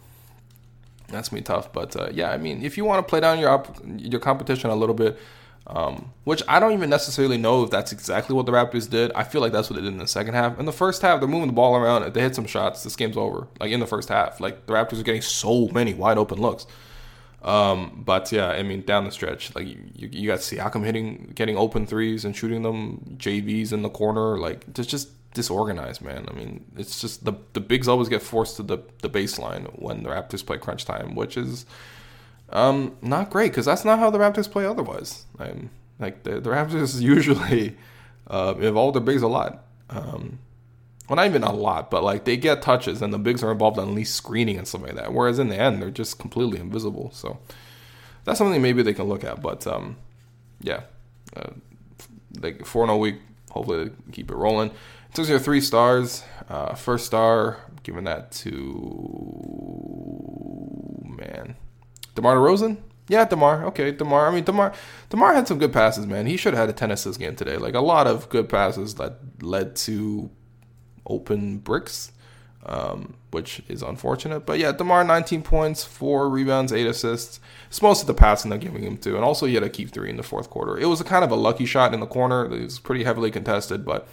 that's 1.09 1.29
gonna 1.29 1.41
be 1.41 1.45
tough. 1.45 1.71
But 1.73 1.95
uh, 1.95 2.09
yeah, 2.11 2.31
I 2.31 2.37
mean, 2.37 2.63
if 2.63 2.77
you 2.77 2.85
want 2.85 3.05
to 3.05 3.09
play 3.09 3.19
down 3.19 3.39
your 3.39 3.49
op- 3.49 3.81
your 3.97 4.19
competition 4.19 4.69
a 4.69 4.75
little 4.75 4.95
bit, 4.95 5.19
um, 5.67 6.13
which 6.23 6.41
I 6.47 6.59
don't 6.59 6.71
even 6.71 6.89
necessarily 6.89 7.37
know 7.37 7.63
if 7.63 7.69
that's 7.69 7.91
exactly 7.91 8.35
what 8.35 8.45
the 8.45 8.53
Raptors 8.53 8.89
did. 8.89 9.11
I 9.13 9.23
feel 9.23 9.41
like 9.41 9.51
that's 9.51 9.69
what 9.69 9.75
they 9.75 9.81
did 9.81 9.91
in 9.91 9.99
the 9.99 10.07
second 10.07 10.33
half. 10.33 10.57
In 10.59 10.65
the 10.65 10.71
first 10.71 11.01
half, 11.01 11.19
they're 11.19 11.27
moving 11.27 11.47
the 11.47 11.53
ball 11.53 11.75
around. 11.75 12.03
If 12.03 12.13
they 12.13 12.21
hit 12.21 12.35
some 12.35 12.45
shots, 12.45 12.83
this 12.83 12.95
game's 12.95 13.17
over. 13.17 13.47
Like 13.59 13.71
in 13.71 13.81
the 13.81 13.87
first 13.87 14.07
half, 14.07 14.39
like 14.39 14.65
the 14.65 14.73
Raptors 14.73 14.99
are 14.99 15.03
getting 15.03 15.21
so 15.21 15.67
many 15.67 15.93
wide 15.93 16.17
open 16.17 16.39
looks. 16.39 16.67
Um, 17.43 18.01
but 18.05 18.31
yeah, 18.31 18.47
I 18.49 18.63
mean, 18.63 18.81
down 18.83 19.03
the 19.03 19.11
stretch, 19.11 19.53
like 19.55 19.67
you, 19.67 19.79
you 19.93 20.27
got 20.27 20.39
Siakam 20.39 20.83
hitting, 20.85 21.33
getting 21.35 21.57
open 21.57 21.85
threes 21.85 22.23
and 22.23 22.35
shooting 22.35 22.61
them. 22.63 23.17
JV's 23.17 23.73
in 23.73 23.81
the 23.81 23.89
corner, 23.89 24.37
like 24.37 24.65
it's 24.75 24.87
just 24.87 25.09
disorganized, 25.33 26.01
man. 26.01 26.25
I 26.29 26.33
mean, 26.33 26.65
it's 26.77 27.01
just 27.01 27.25
the 27.25 27.33
the 27.53 27.59
bigs 27.59 27.87
always 27.87 28.09
get 28.09 28.21
forced 28.21 28.55
to 28.57 28.63
the 28.63 28.79
the 29.01 29.09
baseline 29.09 29.67
when 29.79 30.03
the 30.03 30.09
Raptors 30.09 30.45
play 30.45 30.57
crunch 30.57 30.85
time, 30.85 31.13
which 31.13 31.35
is 31.37 31.65
um, 32.49 32.95
not 33.01 33.29
great 33.29 33.51
because 33.51 33.65
that's 33.65 33.85
not 33.85 33.99
how 33.99 34.09
the 34.09 34.17
Raptors 34.17 34.49
play 34.49 34.65
otherwise. 34.65 35.25
I'm, 35.39 35.69
like 35.99 36.23
the, 36.23 36.39
the 36.39 36.49
Raptors 36.49 37.01
usually 37.15 37.75
uh, 38.27 38.55
involve 38.59 38.93
their 38.93 39.01
bigs 39.01 39.21
a 39.21 39.27
lot. 39.27 39.63
Um, 39.89 40.39
well, 41.07 41.15
not 41.15 41.25
even 41.25 41.43
a 41.43 41.53
lot, 41.53 41.89
but 41.89 42.03
like 42.03 42.25
they 42.25 42.35
get 42.35 42.61
touches 42.61 43.01
and 43.01 43.13
the 43.13 43.17
bigs 43.17 43.43
are 43.43 43.51
involved 43.51 43.77
in 43.77 43.87
at 43.87 43.93
least 43.93 44.15
screening 44.15 44.57
and 44.57 44.67
stuff 44.67 44.81
like 44.81 44.95
that. 44.95 45.13
Whereas 45.13 45.39
in 45.39 45.47
the 45.47 45.57
end, 45.57 45.81
they're 45.81 45.89
just 45.89 46.19
completely 46.19 46.59
invisible. 46.59 47.11
So 47.13 47.39
that's 48.25 48.37
something 48.37 48.61
maybe 48.61 48.83
they 48.83 48.93
can 48.93 49.05
look 49.05 49.23
at. 49.23 49.41
But 49.41 49.65
um, 49.65 49.95
yeah, 50.59 50.81
uh, 51.35 51.51
like 52.41 52.65
four 52.65 52.83
in 52.83 52.89
a 52.89 52.97
week. 52.97 53.15
Hopefully, 53.51 53.91
keep 54.11 54.29
it 54.29 54.35
rolling. 54.35 54.69
In 54.69 55.13
terms 55.13 55.29
of 55.29 55.29
your 55.29 55.39
three 55.39 55.61
stars, 55.61 56.23
uh, 56.49 56.75
first 56.75 57.05
star, 57.05 57.57
I'm 57.67 57.77
giving 57.83 58.03
that 58.03 58.31
to 58.33 58.57
man, 61.17 61.55
DeMar 62.17 62.35
DeRozan. 62.35 62.77
Yeah, 63.07 63.25
Demar. 63.25 63.63
Okay, 63.67 63.91
Demar. 63.91 64.27
I 64.27 64.31
mean, 64.33 64.43
Demar. 64.43 64.73
Demar 65.09 65.33
had 65.35 65.47
some 65.47 65.59
good 65.59 65.71
passes, 65.71 66.07
man. 66.07 66.25
He 66.25 66.35
should 66.35 66.53
have 66.53 66.61
had 66.61 66.69
a 66.69 66.73
ten 66.73 66.89
assist 66.89 67.19
game 67.19 67.35
today. 67.35 67.57
Like 67.57 67.75
a 67.75 67.79
lot 67.79 68.07
of 68.07 68.27
good 68.29 68.49
passes 68.49 68.95
that 68.95 69.19
led 69.41 69.75
to 69.77 70.31
open 71.05 71.59
bricks, 71.59 72.11
um, 72.65 73.13
which 73.29 73.61
is 73.69 73.83
unfortunate. 73.83 74.47
But 74.47 74.57
yeah, 74.57 74.71
Demar, 74.71 75.03
19 75.03 75.43
points, 75.43 75.83
four 75.83 76.27
rebounds, 76.27 76.73
eight 76.73 76.87
assists. 76.87 77.39
It's 77.67 77.83
most 77.83 78.01
of 78.01 78.07
the 78.07 78.15
passing 78.15 78.49
they're 78.49 78.59
giving 78.59 78.83
him 78.83 78.97
to, 78.97 79.15
and 79.15 79.23
also 79.23 79.45
he 79.45 79.53
had 79.53 79.63
a 79.63 79.69
keep 79.69 79.91
three 79.91 80.09
in 80.09 80.17
the 80.17 80.23
fourth 80.23 80.49
quarter. 80.49 80.75
It 80.75 80.87
was 80.87 80.99
a 80.99 81.05
kind 81.05 81.23
of 81.23 81.29
a 81.29 81.35
lucky 81.35 81.65
shot 81.65 81.93
in 81.93 81.99
the 81.99 82.07
corner. 82.07 82.45
It 82.45 82.63
was 82.63 82.79
pretty 82.79 83.03
heavily 83.03 83.29
contested, 83.29 83.85
but 83.85 84.07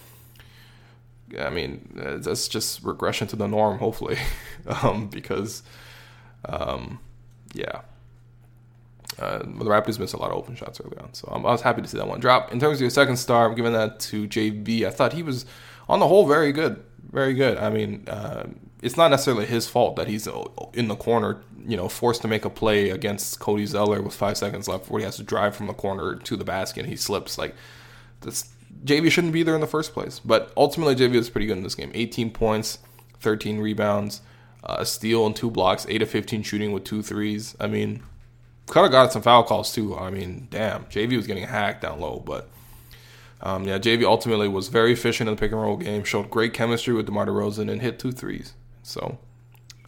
I 1.41 1.49
mean, 1.49 1.89
that's 2.23 2.49
just 2.49 2.85
regression 2.85 3.27
to 3.29 3.37
the 3.37 3.49
norm, 3.49 3.79
hopefully, 3.79 4.19
um, 4.83 5.09
because 5.09 5.63
um, 6.45 7.01
yeah. 7.55 7.81
Uh, 9.19 9.39
the 9.39 9.65
Raptors 9.65 9.99
missed 9.99 10.15
a 10.15 10.17
lot 10.17 10.31
of 10.31 10.37
open 10.37 10.57
shots 10.57 10.81
early 10.81 10.97
on, 10.99 11.15
so 11.15 11.29
I'm, 11.31 11.47
i 11.47 11.53
was 11.53 11.63
happy 11.63 11.83
to 11.83 11.89
see 11.89 11.99
that 11.99 12.09
one 12.09 12.21
drop. 12.21 12.53
In 12.53 12.59
terms 12.59 12.79
of 12.79 12.81
your 12.81 12.91
second 12.91 13.17
star, 13.17 13.49
I'm 13.49 13.55
giving 13.55 13.73
that 13.73 14.01
to 14.01 14.27
JV. 14.27 14.87
I 14.87 14.91
thought 14.91 15.13
he 15.13 15.23
was 15.23 15.47
on 15.89 16.01
the 16.01 16.09
whole, 16.09 16.27
very 16.27 16.53
good, 16.53 16.83
very 17.11 17.35
good. 17.35 17.59
I 17.59 17.71
mean, 17.71 18.05
uh, 18.09 18.47
it's 18.83 18.97
not 18.97 19.11
necessarily 19.11 19.47
his 19.47 19.69
fault 19.69 19.97
that 19.97 20.09
he's 20.09 20.29
in 20.75 20.89
the 20.89 20.97
corner, 20.97 21.43
you 21.67 21.77
know, 21.77 21.89
forced 21.89 22.23
to 22.23 22.29
make 22.29 22.45
a 22.45 22.51
play 22.51 22.91
against 22.91 23.41
Cody 23.41 23.67
Zeller 23.67 24.03
with 24.03 24.15
five 24.15 24.37
seconds 24.37 24.69
left, 24.69 24.91
where 24.91 24.99
he 24.99 25.05
has 25.05 25.17
to 25.17 25.23
drive 25.23 25.57
from 25.57 25.69
the 25.69 25.75
corner 25.75 26.17
to 26.17 26.37
the 26.37 26.45
basket 26.45 26.81
and 26.81 26.89
he 26.89 26.97
slips. 26.97 27.39
Like, 27.39 27.55
this 28.21 28.53
JV 28.85 29.11
shouldn't 29.11 29.33
be 29.33 29.43
there 29.43 29.55
in 29.55 29.61
the 29.61 29.67
first 29.67 29.93
place. 29.93 30.19
But 30.19 30.53
ultimately, 30.57 30.95
JV 30.95 31.17
was 31.17 31.31
pretty 31.31 31.47
good 31.47 31.57
in 31.57 31.63
this 31.63 31.75
game. 31.75 31.91
18 31.95 32.31
points, 32.31 32.79
13 33.21 33.59
rebounds, 33.59 34.21
uh, 34.63 34.77
a 34.81 34.87
steal 34.87 35.27
and 35.27 35.35
two 35.35 35.51
blocks, 35.51 35.87
eight 35.89 36.03
of 36.03 36.11
15 36.11 36.43
shooting 36.43 36.73
with 36.73 36.85
two 36.85 37.03
threes. 37.03 37.57
I 37.61 37.67
mean, 37.67 38.03
could 38.67 38.83
have 38.83 38.91
got 38.91 39.13
some 39.13 39.23
foul 39.23 39.45
calls 39.45 39.73
too. 39.73 39.97
I 39.97 40.11
mean, 40.11 40.49
damn, 40.51 40.85
JV 40.87 41.17
was 41.17 41.27
getting 41.27 41.45
hacked 41.45 41.83
down 41.83 42.01
low, 42.01 42.23
but 42.25 42.49
um, 43.41 43.65
yeah, 43.65 43.79
JV 43.79 44.05
ultimately 44.05 44.49
was 44.49 44.69
very 44.69 44.93
efficient 44.93 45.29
in 45.29 45.37
the 45.37 45.41
pick 45.41 45.53
and 45.53 45.61
roll 45.61 45.77
game, 45.77 46.05
showed 46.05 46.31
great 46.31 46.55
chemistry 46.55 46.95
with 46.95 47.07
DeMar 47.07 47.27
DeRozan, 47.27 47.71
and 47.71 47.83
hit 47.83 47.99
two 47.99 48.11
threes. 48.13 48.55
So 48.83 49.19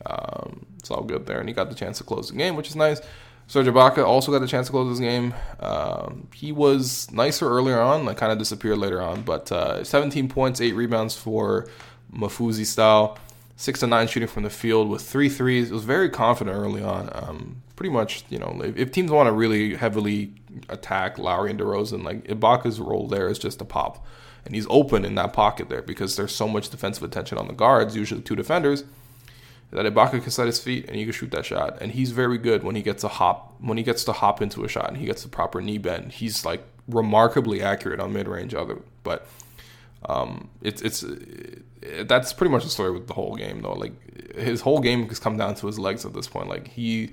um, 0.04 0.66
it's 0.78 0.90
all 0.90 1.02
good 1.02 1.26
there. 1.26 1.40
And 1.40 1.48
he 1.48 1.54
got 1.54 1.70
the 1.70 1.74
chance 1.74 1.98
to 1.98 2.04
close 2.04 2.28
the 2.28 2.36
game, 2.36 2.54
which 2.56 2.68
is 2.68 2.76
nice. 2.76 3.00
Serge 3.48 3.66
Ibaka 3.66 4.04
also 4.04 4.32
got 4.32 4.40
the 4.40 4.48
chance 4.48 4.66
to 4.66 4.72
close 4.72 4.90
this 4.90 5.00
game. 5.00 5.32
Um, 5.60 6.28
he 6.34 6.50
was 6.50 7.10
nicer 7.12 7.48
earlier 7.48 7.80
on, 7.80 8.04
like 8.04 8.16
kind 8.16 8.32
of 8.32 8.38
disappeared 8.38 8.78
later 8.78 9.00
on, 9.00 9.22
but 9.22 9.50
uh, 9.52 9.84
17 9.84 10.28
points, 10.28 10.60
8 10.60 10.72
rebounds 10.72 11.16
for 11.16 11.68
Mafuzi 12.12 12.66
style, 12.66 13.18
6 13.56 13.80
to 13.80 13.86
9 13.86 14.08
shooting 14.08 14.28
from 14.28 14.42
the 14.42 14.50
field 14.50 14.88
with 14.88 15.02
three 15.02 15.28
threes. 15.28 15.70
It 15.70 15.74
was 15.74 15.84
very 15.84 16.10
confident 16.10 16.56
early 16.56 16.82
on. 16.82 17.08
Um, 17.12 17.62
pretty 17.74 17.90
much, 17.90 18.24
you 18.28 18.38
know, 18.38 18.60
if, 18.62 18.76
if 18.76 18.92
teams 18.92 19.10
want 19.10 19.26
to 19.28 19.32
really 19.32 19.74
heavily 19.74 20.32
attack 20.68 21.18
Lowry 21.18 21.50
and 21.50 21.60
DeRozan. 21.60 22.02
Like 22.02 22.24
Ibaka's 22.24 22.80
role 22.80 23.06
there 23.06 23.28
is 23.28 23.38
just 23.38 23.58
to 23.58 23.64
pop, 23.64 24.04
and 24.44 24.54
he's 24.54 24.66
open 24.70 25.04
in 25.04 25.14
that 25.16 25.32
pocket 25.32 25.68
there 25.68 25.82
because 25.82 26.16
there's 26.16 26.34
so 26.34 26.48
much 26.48 26.68
defensive 26.68 27.02
attention 27.02 27.38
on 27.38 27.48
the 27.48 27.54
guards, 27.54 27.96
usually 27.96 28.22
two 28.22 28.36
defenders, 28.36 28.84
that 29.70 29.84
Ibaka 29.84 30.22
can 30.22 30.30
set 30.30 30.46
his 30.46 30.58
feet 30.58 30.86
and 30.86 30.96
he 30.96 31.04
can 31.04 31.12
shoot 31.12 31.30
that 31.32 31.44
shot. 31.44 31.78
And 31.80 31.92
he's 31.92 32.12
very 32.12 32.38
good 32.38 32.62
when 32.62 32.76
he 32.76 32.82
gets 32.82 33.04
a 33.04 33.08
hop 33.08 33.54
when 33.60 33.78
he 33.78 33.84
gets 33.84 34.04
to 34.04 34.12
hop 34.12 34.40
into 34.40 34.64
a 34.64 34.68
shot 34.68 34.88
and 34.88 34.96
he 34.96 35.06
gets 35.06 35.22
the 35.22 35.28
proper 35.28 35.60
knee 35.60 35.78
bend. 35.78 36.12
He's 36.12 36.44
like 36.44 36.62
remarkably 36.88 37.62
accurate 37.62 38.00
on 38.00 38.12
mid 38.12 38.28
range. 38.28 38.54
Other, 38.54 38.80
but 39.02 39.26
um, 40.06 40.48
it's 40.62 40.82
it's 40.82 41.02
it, 41.02 42.08
that's 42.08 42.32
pretty 42.32 42.52
much 42.52 42.64
the 42.64 42.70
story 42.70 42.90
with 42.90 43.06
the 43.06 43.14
whole 43.14 43.36
game 43.36 43.62
though. 43.62 43.74
Like 43.74 44.36
his 44.36 44.60
whole 44.60 44.80
game 44.80 45.08
has 45.08 45.18
come 45.18 45.36
down 45.36 45.54
to 45.56 45.66
his 45.66 45.78
legs 45.78 46.04
at 46.04 46.14
this 46.14 46.28
point. 46.28 46.48
Like 46.48 46.68
he 46.68 47.10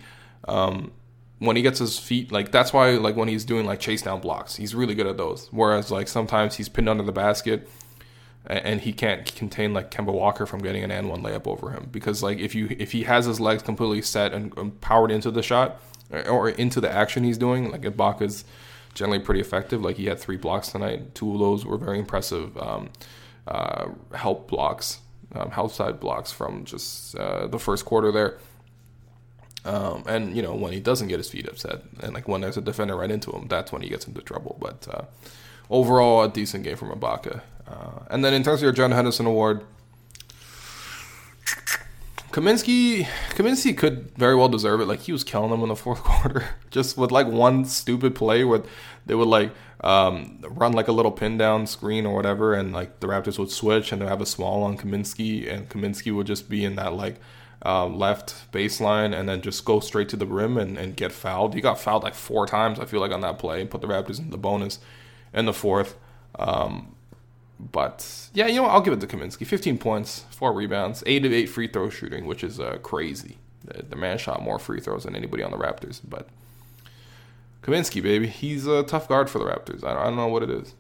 um, 0.48 0.92
when 1.40 1.56
he 1.56 1.62
gets 1.62 1.80
his 1.80 2.00
feet 2.00 2.32
like 2.32 2.52
that's 2.52 2.72
why 2.72 2.92
like 2.92 3.16
when 3.16 3.28
he's 3.28 3.44
doing 3.44 3.66
like 3.66 3.80
chase 3.80 4.02
down 4.02 4.22
blocks 4.22 4.56
he's 4.56 4.74
really 4.74 4.96
good 4.96 5.08
at 5.08 5.18
those 5.18 5.50
whereas 5.52 5.92
like 5.92 6.08
sometimes 6.08 6.56
he's 6.56 6.70
pinned 6.70 6.88
under 6.88 7.04
the 7.04 7.12
basket 7.12 7.68
and 8.46 8.82
he 8.82 8.92
can't 8.92 9.34
contain 9.36 9.74
like 9.74 9.90
Kemba 9.90 10.14
Walker 10.14 10.46
from 10.46 10.62
getting 10.62 10.84
an 10.84 10.92
and 10.92 11.10
one 11.10 11.22
layup 11.22 11.48
over 11.48 11.72
him 11.72 11.88
because 11.92 12.22
like 12.22 12.40
if 12.40 12.56
you 12.56 12.68
if 12.78 12.92
he 12.92 13.04
has 13.04 13.26
his 13.26 13.40
legs 13.40 13.64
completely 13.64 14.02
set 14.02 14.34
and, 14.34 14.80
powered 14.82 15.12
into 15.12 15.32
the 15.32 15.42
shot 15.42 15.82
or 16.28 16.50
into 16.50 16.80
the 16.80 16.92
action 16.92 17.24
he's 17.24 17.38
doing 17.38 17.72
like 17.72 17.82
Ibaka's 17.82 18.46
generally 18.94 19.20
pretty 19.20 19.42
effective 19.42 19.82
like 19.82 19.98
he 19.98 20.06
had 20.06 20.20
three 20.20 20.38
blocks 20.38 20.70
tonight 20.70 21.14
two 21.16 21.34
of 21.34 21.40
those 21.40 21.66
were 21.66 21.78
very 21.78 22.00
impressive 22.00 22.58
um, 22.58 22.90
uh, 23.48 23.88
help 24.14 24.48
blocks 24.48 25.00
um, 25.36 25.50
help 25.52 25.72
side 25.72 26.00
blocks 26.00 26.32
from 26.32 26.64
just 26.64 27.16
uh, 27.16 27.48
the 27.48 27.60
first 27.60 27.86
quarter 27.86 28.12
there 28.12 28.38
um, 29.66 30.04
and 30.08 30.36
you 30.36 30.42
know 30.42 30.54
when 30.54 30.74
he 30.74 30.80
doesn't 30.80 31.08
get 31.08 31.20
his 31.20 31.30
feet 31.30 31.48
upset, 31.48 31.82
and 32.02 32.14
like 32.14 32.28
when 32.28 32.42
there's 32.42 32.58
a 32.58 32.62
defender 32.62 32.96
right 32.96 33.10
into 33.10 33.32
him, 33.32 33.48
that's 33.48 33.72
when 33.72 33.82
he 33.82 33.90
gets 33.90 34.06
into 34.08 34.22
trouble. 34.22 34.58
But 34.60 34.88
uh, 34.92 35.04
overall, 35.70 36.24
a 36.24 36.30
decent 36.30 36.64
game 36.64 36.76
from 36.76 36.90
Ibaka. 36.90 37.42
Uh, 37.66 38.00
and 38.10 38.26
then 38.26 38.34
in 38.34 38.44
terms 38.44 38.60
of 38.60 38.64
your 38.64 38.74
John 38.74 38.92
Henderson 38.92 39.26
Award, 39.26 39.64
Kaminsky, 42.34 43.06
Kaminsky 43.36 43.78
could 43.78 44.10
very 44.18 44.36
well 44.36 44.50
deserve 44.50 44.82
it. 44.82 44.88
Like 44.88 45.02
he 45.02 45.12
was 45.12 45.24
killing 45.24 45.52
them 45.52 45.62
in 45.62 45.70
the 45.70 45.76
fourth 45.76 46.00
quarter, 46.04 46.50
just 46.72 46.98
with 46.98 47.12
like 47.12 47.28
one 47.28 47.64
stupid 47.64 48.16
play 48.16 48.44
where 48.44 48.64
they 49.06 49.14
would 49.14 49.28
like 49.28 49.52
um, 49.82 50.40
run 50.50 50.74
like 50.74 50.88
a 50.88 50.92
little 50.92 51.12
pin 51.12 51.38
down 51.38 51.68
screen 51.68 52.08
or 52.08 52.16
whatever, 52.16 52.56
and 52.56 52.74
like 52.74 53.02
the 53.02 53.08
Raptors 53.08 53.38
would 53.38 53.52
switch 53.52 53.92
and 53.92 54.02
they 54.02 54.08
have 54.08 54.20
a 54.20 54.26
small 54.26 54.64
on 54.64 54.78
Kaminsky, 54.78 55.48
and 55.48 55.70
Kaminsky 55.70 56.14
would 56.14 56.26
just 56.26 56.50
be 56.50 56.66
in 56.66 56.76
that 56.76 56.96
like 56.96 57.18
uh, 57.64 57.86
left 57.86 58.52
baseline 58.52 59.16
and 59.16 59.30
then 59.30 59.40
just 59.42 59.64
go 59.64 59.80
straight 59.80 60.10
to 60.10 60.18
the 60.18 60.26
rim 60.26 60.58
and, 60.58 60.76
and 60.76 60.96
get 60.96 61.12
fouled. 61.12 61.54
He 61.54 61.62
got 61.62 61.80
fouled 61.80 62.02
like 62.02 62.16
four 62.16 62.48
times, 62.48 62.80
I 62.80 62.86
feel 62.86 63.00
like, 63.00 63.12
on 63.12 63.22
that 63.22 63.38
play 63.38 63.64
put 63.66 63.82
the 63.82 63.88
Raptors 63.88 64.18
in 64.18 64.32
the 64.32 64.40
bonus 64.40 64.80
in 65.36 65.46
the 65.46 65.54
fourth. 65.54 65.96
Um, 66.40 66.96
but 67.72 68.30
yeah, 68.34 68.48
you 68.48 68.62
know, 68.62 68.68
I'll 68.68 68.82
give 68.82 68.94
it 68.94 69.02
to 69.02 69.08
Kaminsky. 69.08 69.46
15 69.46 69.78
points, 69.78 70.26
four 70.32 70.54
rebounds, 70.54 71.04
eight 71.06 71.26
of 71.26 71.32
eight 71.32 71.48
free 71.48 71.68
throw 71.68 71.90
shooting, 71.90 72.26
which 72.26 72.44
is 72.44 72.60
uh, 72.60 72.78
crazy. 72.82 73.38
The, 73.64 73.84
the, 73.84 73.96
man 73.96 74.18
shot 74.18 74.42
more 74.42 74.60
free 74.60 74.82
throws 74.82 75.04
than 75.04 75.16
anybody 75.16 75.44
on 75.44 75.52
the 75.52 75.58
Raptors. 75.58 76.02
But 76.04 76.28
Kaminsky, 77.62 78.04
baby, 78.04 78.28
he's 78.28 78.68
a 78.68 78.84
tough 78.84 79.08
guard 79.08 79.30
for 79.30 79.40
the 79.40 79.46
Raptors. 79.46 79.84
I, 79.84 79.92
I 79.92 80.04
don't 80.06 80.18
know 80.18 80.28
what 80.28 80.44
it 80.44 80.50
is. 80.50 80.74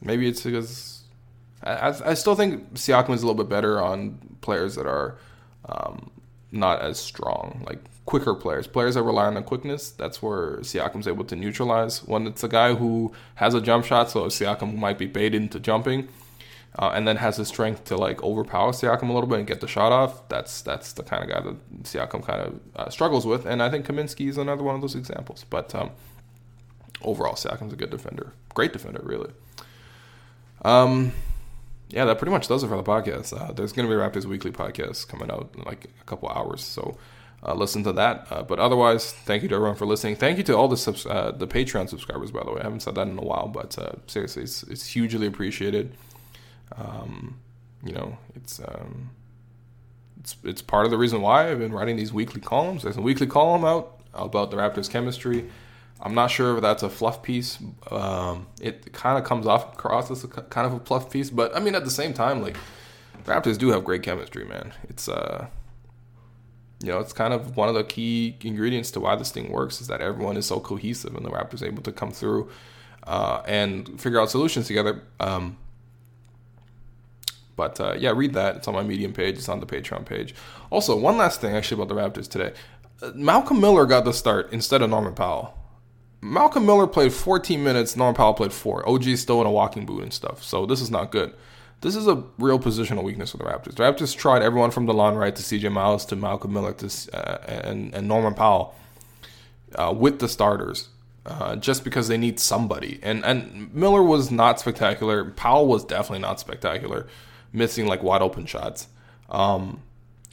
Maybe 0.00 0.26
it's 0.26 0.42
because 0.42 1.02
I, 1.62 1.94
I 2.04 2.14
still 2.14 2.34
think 2.34 2.74
Siakam 2.74 3.14
is 3.14 3.22
a 3.22 3.26
little 3.26 3.42
bit 3.42 3.50
better 3.50 3.80
on 3.80 4.18
players 4.40 4.74
that 4.76 4.86
are 4.86 5.16
um, 5.68 6.10
not 6.52 6.80
as 6.82 6.98
strong, 6.98 7.64
like 7.66 7.78
quicker 8.04 8.34
players, 8.34 8.66
players 8.66 8.94
that 8.94 9.02
rely 9.02 9.26
on 9.26 9.34
the 9.34 9.42
quickness. 9.42 9.90
That's 9.90 10.22
where 10.22 10.58
Siakam's 10.58 11.08
able 11.08 11.24
to 11.24 11.36
neutralize. 11.36 12.04
When 12.04 12.26
it's 12.26 12.44
a 12.44 12.48
guy 12.48 12.74
who 12.74 13.12
has 13.36 13.54
a 13.54 13.60
jump 13.60 13.84
shot, 13.84 14.10
so 14.10 14.24
Siakam 14.26 14.76
might 14.76 14.98
be 14.98 15.06
baited 15.06 15.40
into 15.40 15.58
jumping, 15.58 16.08
uh, 16.78 16.90
and 16.94 17.06
then 17.06 17.16
has 17.16 17.36
the 17.36 17.44
strength 17.44 17.84
to 17.84 17.96
like 17.96 18.22
overpower 18.22 18.72
Siakam 18.72 19.08
a 19.08 19.12
little 19.12 19.28
bit 19.28 19.38
and 19.38 19.46
get 19.46 19.60
the 19.60 19.68
shot 19.68 19.92
off. 19.92 20.28
That's 20.28 20.62
that's 20.62 20.92
the 20.92 21.02
kind 21.02 21.22
of 21.22 21.30
guy 21.30 21.40
that 21.40 21.82
Siakam 21.84 22.24
kind 22.24 22.40
of 22.40 22.60
uh, 22.76 22.90
struggles 22.90 23.26
with, 23.26 23.46
and 23.46 23.62
I 23.62 23.70
think 23.70 23.86
Kaminsky 23.86 24.28
is 24.28 24.38
another 24.38 24.62
one 24.62 24.74
of 24.74 24.80
those 24.80 24.94
examples. 24.94 25.44
But 25.48 25.74
um, 25.74 25.90
overall, 27.02 27.34
Siakam's 27.34 27.72
a 27.72 27.76
good 27.76 27.90
defender, 27.90 28.32
great 28.54 28.72
defender, 28.72 29.00
really. 29.02 29.30
Um, 30.64 31.12
yeah, 31.92 32.06
that 32.06 32.18
pretty 32.18 32.32
much 32.32 32.48
does 32.48 32.62
it 32.62 32.68
for 32.68 32.76
the 32.76 32.82
podcast. 32.82 33.38
Uh, 33.38 33.52
there's 33.52 33.72
going 33.72 33.88
to 33.88 33.94
be 33.94 34.00
Raptors 34.00 34.24
Weekly 34.24 34.50
podcast 34.50 35.08
coming 35.08 35.30
out 35.30 35.50
in 35.54 35.62
like 35.62 35.86
a 36.00 36.04
couple 36.04 36.28
hours, 36.30 36.62
so 36.62 36.96
uh, 37.46 37.54
listen 37.54 37.84
to 37.84 37.92
that. 37.92 38.26
Uh, 38.30 38.42
but 38.42 38.58
otherwise, 38.58 39.12
thank 39.12 39.42
you 39.42 39.48
to 39.50 39.54
everyone 39.54 39.76
for 39.76 39.84
listening. 39.84 40.16
Thank 40.16 40.38
you 40.38 40.44
to 40.44 40.56
all 40.56 40.68
the 40.68 40.76
subs- 40.76 41.04
uh, 41.04 41.32
the 41.32 41.46
Patreon 41.46 41.90
subscribers, 41.90 42.30
by 42.30 42.42
the 42.44 42.50
way. 42.50 42.60
I 42.60 42.64
haven't 42.64 42.80
said 42.80 42.94
that 42.94 43.08
in 43.08 43.18
a 43.18 43.22
while, 43.22 43.46
but 43.46 43.78
uh, 43.78 43.92
seriously, 44.06 44.44
it's, 44.44 44.62
it's, 44.64 44.86
hugely 44.86 45.26
appreciated. 45.26 45.94
Um, 46.76 47.38
you 47.84 47.92
know, 47.92 48.16
it's 48.36 48.58
um, 48.60 49.10
it's 50.18 50.36
it's 50.44 50.62
part 50.62 50.86
of 50.86 50.90
the 50.90 50.98
reason 50.98 51.20
why 51.20 51.50
I've 51.50 51.58
been 51.58 51.72
writing 51.72 51.96
these 51.96 52.12
weekly 52.12 52.40
columns. 52.40 52.84
There's 52.84 52.96
a 52.96 53.02
weekly 53.02 53.26
column 53.26 53.66
out 53.66 54.00
about 54.14 54.50
the 54.50 54.56
Raptors 54.56 54.88
chemistry. 54.88 55.50
I'm 56.02 56.14
not 56.14 56.32
sure 56.32 56.56
if 56.56 56.62
that's 56.62 56.82
a 56.82 56.90
fluff 56.90 57.22
piece. 57.22 57.58
Um, 57.90 58.48
it 58.60 58.92
kind 58.92 59.16
of 59.18 59.24
comes 59.24 59.46
off 59.46 59.74
across 59.74 60.10
as 60.10 60.24
a 60.24 60.28
kind 60.28 60.66
of 60.66 60.74
a 60.74 60.80
fluff 60.80 61.10
piece, 61.10 61.30
but 61.30 61.56
I 61.56 61.60
mean 61.60 61.74
at 61.74 61.84
the 61.84 61.90
same 61.90 62.12
time, 62.12 62.42
like 62.42 62.56
Raptors 63.24 63.56
do 63.56 63.68
have 63.68 63.84
great 63.84 64.02
chemistry, 64.02 64.44
man. 64.44 64.72
It's 64.88 65.08
uh, 65.08 65.46
you 66.82 66.88
know, 66.88 66.98
it's 66.98 67.12
kind 67.12 67.32
of 67.32 67.56
one 67.56 67.68
of 67.68 67.76
the 67.76 67.84
key 67.84 68.36
ingredients 68.40 68.90
to 68.92 69.00
why 69.00 69.14
this 69.14 69.30
thing 69.30 69.50
works 69.50 69.80
is 69.80 69.86
that 69.86 70.00
everyone 70.00 70.36
is 70.36 70.46
so 70.46 70.58
cohesive 70.58 71.14
and 71.14 71.24
the 71.24 71.30
Raptors 71.30 71.62
able 71.62 71.82
to 71.82 71.92
come 71.92 72.10
through 72.10 72.50
uh, 73.04 73.42
and 73.46 74.00
figure 74.00 74.20
out 74.20 74.30
solutions 74.30 74.66
together. 74.66 75.02
Um, 75.20 75.56
but 77.54 77.78
uh, 77.80 77.94
yeah, 77.96 78.10
read 78.10 78.34
that. 78.34 78.56
It's 78.56 78.66
on 78.66 78.74
my 78.74 78.82
Medium 78.82 79.12
page. 79.12 79.36
It's 79.36 79.48
on 79.48 79.60
the 79.60 79.66
Patreon 79.66 80.04
page. 80.04 80.34
Also, 80.70 80.96
one 80.96 81.16
last 81.16 81.40
thing 81.40 81.54
actually 81.54 81.80
about 81.80 81.94
the 81.94 82.00
Raptors 82.00 82.28
today. 82.28 82.52
Uh, 83.00 83.12
Malcolm 83.14 83.60
Miller 83.60 83.86
got 83.86 84.04
the 84.04 84.12
start 84.12 84.52
instead 84.52 84.82
of 84.82 84.90
Norman 84.90 85.14
Powell. 85.14 85.56
Malcolm 86.22 86.64
Miller 86.64 86.86
played 86.86 87.12
14 87.12 87.62
minutes. 87.62 87.96
Norman 87.96 88.14
Powell 88.14 88.32
played 88.32 88.52
four. 88.52 88.88
OG 88.88 89.08
is 89.08 89.20
still 89.20 89.40
in 89.40 89.46
a 89.46 89.50
walking 89.50 89.84
boot 89.84 90.04
and 90.04 90.12
stuff. 90.12 90.42
So 90.42 90.64
this 90.64 90.80
is 90.80 90.90
not 90.90 91.10
good. 91.10 91.34
This 91.80 91.96
is 91.96 92.06
a 92.06 92.22
real 92.38 92.60
positional 92.60 93.02
weakness 93.02 93.32
for 93.32 93.38
the 93.38 93.44
Raptors. 93.44 93.74
The 93.74 93.82
Raptors 93.82 94.16
tried 94.16 94.40
everyone 94.40 94.70
from 94.70 94.86
DeLon 94.86 95.18
Wright 95.18 95.34
to 95.34 95.42
CJ 95.42 95.72
Miles 95.72 96.06
to 96.06 96.16
Malcolm 96.16 96.52
Miller 96.52 96.72
to 96.74 96.86
uh, 97.12 97.38
and, 97.48 97.92
and 97.92 98.06
Norman 98.06 98.34
Powell 98.34 98.76
uh, 99.74 99.92
with 99.92 100.20
the 100.20 100.28
starters 100.28 100.90
uh, 101.26 101.56
just 101.56 101.82
because 101.82 102.06
they 102.06 102.16
need 102.16 102.38
somebody. 102.38 103.00
And 103.02 103.24
and 103.24 103.74
Miller 103.74 104.02
was 104.02 104.30
not 104.30 104.60
spectacular. 104.60 105.30
Powell 105.32 105.66
was 105.66 105.84
definitely 105.84 106.20
not 106.20 106.38
spectacular, 106.38 107.08
missing 107.52 107.86
like 107.86 108.02
wide 108.02 108.22
open 108.22 108.46
shots. 108.46 108.88
Um, 109.28 109.82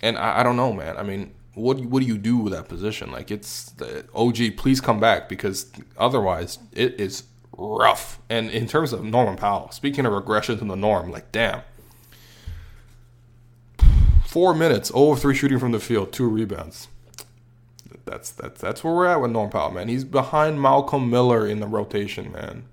and 0.04 0.18
I, 0.18 0.42
I, 0.42 0.44
don't 0.44 0.56
know, 0.56 0.74
man. 0.74 0.98
I 0.98 1.04
mean, 1.04 1.34
what 1.60 1.80
what 1.82 2.02
do 2.02 2.06
you 2.06 2.18
do 2.18 2.38
with 2.38 2.54
that 2.54 2.68
position? 2.68 3.12
Like 3.12 3.32
it's 3.32 3.72
the 3.72 4.06
OG, 4.14 4.58
please 4.58 4.82
come 4.82 5.00
back 5.00 5.30
because 5.30 5.72
otherwise 5.98 6.60
it 6.74 7.00
is 7.00 7.24
rough. 7.58 8.20
And 8.30 8.50
in 8.50 8.68
terms 8.68 8.94
of 8.94 9.04
Norman 9.04 9.36
Powell, 9.36 9.72
speaking 9.72 10.06
of 10.06 10.14
regression 10.14 10.58
to 10.60 10.66
the 10.66 10.76
norm, 10.76 11.12
like 11.12 11.32
damn. 11.32 11.62
Four 14.26 14.54
minutes, 14.54 14.90
0 14.90 15.16
3 15.16 15.34
shooting 15.34 15.58
from 15.58 15.72
the 15.72 15.80
field, 15.80 16.14
two 16.14 16.28
rebounds 16.28 16.88
that's 18.10 18.32
that's 18.32 18.60
that's 18.60 18.84
where 18.84 18.94
we're 18.94 19.06
at 19.06 19.22
with 19.22 19.32
Norm 19.32 19.50
Powell, 19.50 19.72
man. 19.72 19.88
He's 19.88 20.04
behind 20.04 20.62
Malcolm 20.62 21.10
Miller 21.10 21.48
in 21.48 21.60
the 21.60 21.68
rotation, 21.68 22.32
man. 22.32 22.66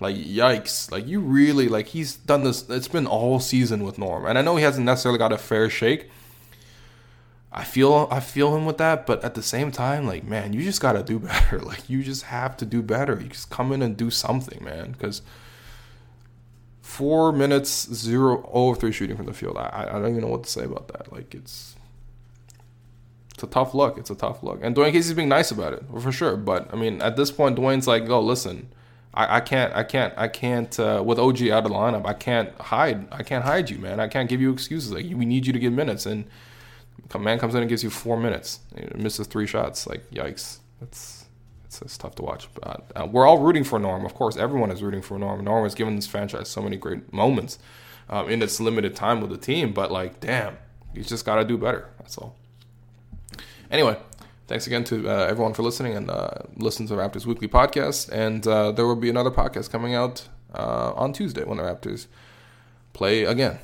Like 0.00 0.16
yikes! 0.16 0.90
Like 0.90 1.06
you 1.06 1.20
really 1.20 1.68
like 1.68 1.88
he's 1.88 2.16
done 2.16 2.44
this. 2.44 2.68
It's 2.68 2.88
been 2.88 3.06
all 3.06 3.40
season 3.40 3.84
with 3.84 3.98
Norm, 3.98 4.26
and 4.26 4.38
I 4.38 4.42
know 4.42 4.56
he 4.56 4.62
hasn't 4.62 4.86
necessarily 4.86 5.18
got 5.18 5.32
a 5.32 5.38
fair 5.38 5.68
shake. 5.68 6.10
I 7.56 7.64
feel 7.64 8.06
I 8.10 8.20
feel 8.20 8.54
him 8.54 8.66
with 8.66 8.76
that, 8.78 9.06
but 9.06 9.24
at 9.24 9.34
the 9.34 9.42
same 9.42 9.72
time, 9.72 10.06
like 10.06 10.24
man, 10.24 10.52
you 10.52 10.62
just 10.62 10.80
gotta 10.80 11.02
do 11.02 11.18
better. 11.32 11.58
Like 11.58 11.88
you 11.88 12.02
just 12.02 12.24
have 12.24 12.56
to 12.58 12.66
do 12.66 12.82
better. 12.82 13.18
You 13.20 13.30
just 13.30 13.48
come 13.50 13.72
in 13.72 13.80
and 13.80 13.96
do 13.96 14.10
something, 14.10 14.62
man. 14.62 14.92
Because 14.92 15.22
four 16.82 17.32
minutes, 17.32 17.92
zero, 17.92 18.48
oh 18.52 18.74
three 18.74 18.92
shooting 18.92 19.16
from 19.16 19.26
the 19.26 19.32
field. 19.32 19.56
I 19.56 19.88
I 19.88 19.92
don't 19.92 20.10
even 20.10 20.20
know 20.20 20.28
what 20.28 20.44
to 20.44 20.50
say 20.50 20.64
about 20.64 20.88
that. 20.88 21.10
Like 21.10 21.34
it's 21.34 21.76
it's 23.32 23.42
a 23.42 23.46
tough 23.46 23.74
look. 23.74 23.98
It's 23.98 24.10
a 24.10 24.14
tough 24.14 24.42
look. 24.42 24.60
And 24.62 24.74
Dwayne 24.74 24.92
Casey's 24.92 25.12
being 25.12 25.28
nice 25.28 25.50
about 25.50 25.74
it, 25.74 25.82
for 26.00 26.10
sure. 26.10 26.36
But 26.36 26.72
I 26.72 26.76
mean, 26.76 27.02
at 27.02 27.16
this 27.16 27.30
point, 27.30 27.58
Dwayne's 27.58 27.86
like, 27.86 28.08
"Oh, 28.08 28.20
listen, 28.20 28.68
I, 29.12 29.36
I 29.36 29.40
can't, 29.40 29.74
I 29.74 29.82
can't, 29.82 30.14
I 30.16 30.28
can't. 30.28 30.78
Uh, 30.78 31.02
with 31.04 31.18
OG 31.18 31.48
out 31.48 31.64
of 31.64 31.70
the 31.70 31.76
lineup, 31.76 32.06
I 32.06 32.14
can't 32.14 32.50
hide. 32.60 33.06
I 33.12 33.22
can't 33.22 33.44
hide 33.44 33.68
you, 33.70 33.78
man. 33.78 33.98
I 34.00 34.08
can't 34.08 34.28
give 34.28 34.40
you 34.42 34.52
excuses. 34.52 34.92
Like 34.92 35.06
we 35.06 35.24
need 35.24 35.46
you 35.46 35.54
to 35.54 35.58
get 35.58 35.72
minutes." 35.72 36.04
And 36.04 36.26
man 37.18 37.38
comes 37.38 37.54
in 37.54 37.62
and 37.62 37.68
gives 37.68 37.82
you 37.82 37.90
four 37.90 38.16
minutes, 38.16 38.60
misses 38.94 39.26
three 39.26 39.46
shots. 39.46 39.86
Like 39.86 40.10
yikes. 40.10 40.58
that's 40.80 41.26
it's, 41.66 41.82
it's 41.82 41.98
tough 41.98 42.14
to 42.16 42.22
watch. 42.22 42.48
But 42.54 42.90
uh, 42.94 43.06
we're 43.10 43.26
all 43.26 43.38
rooting 43.38 43.64
for 43.64 43.78
Norm. 43.78 44.04
Of 44.04 44.14
course, 44.14 44.36
everyone 44.36 44.70
is 44.70 44.82
rooting 44.82 45.02
for 45.02 45.18
Norm. 45.18 45.44
Norm 45.44 45.64
has 45.64 45.74
given 45.74 45.96
this 45.96 46.06
franchise 46.06 46.48
so 46.48 46.62
many 46.62 46.76
great 46.76 47.12
moments 47.12 47.58
um, 48.08 48.28
in 48.28 48.42
its 48.42 48.60
limited 48.60 48.94
time 48.94 49.20
with 49.20 49.30
the 49.30 49.38
team. 49.38 49.72
But 49.72 49.90
like, 49.90 50.20
damn, 50.20 50.56
he's 50.94 51.08
just 51.08 51.24
got 51.24 51.36
to 51.36 51.44
do 51.44 51.58
better. 51.58 51.88
That's 51.98 52.16
all. 52.18 52.36
Anyway, 53.70 53.98
thanks 54.46 54.66
again 54.66 54.84
to 54.84 55.08
uh, 55.08 55.26
everyone 55.26 55.52
for 55.54 55.62
listening 55.62 55.96
and 55.96 56.10
uh, 56.10 56.30
listen 56.56 56.86
to 56.86 56.94
the 56.94 57.02
Raptors 57.02 57.26
Weekly 57.26 57.48
podcast. 57.48 58.10
And 58.10 58.46
uh, 58.46 58.72
there 58.72 58.86
will 58.86 58.96
be 58.96 59.10
another 59.10 59.30
podcast 59.30 59.70
coming 59.70 59.94
out 59.94 60.28
uh, 60.54 60.92
on 60.94 61.12
Tuesday 61.12 61.44
when 61.44 61.58
the 61.58 61.64
Raptors 61.64 62.06
play 62.92 63.24
again. 63.24 63.58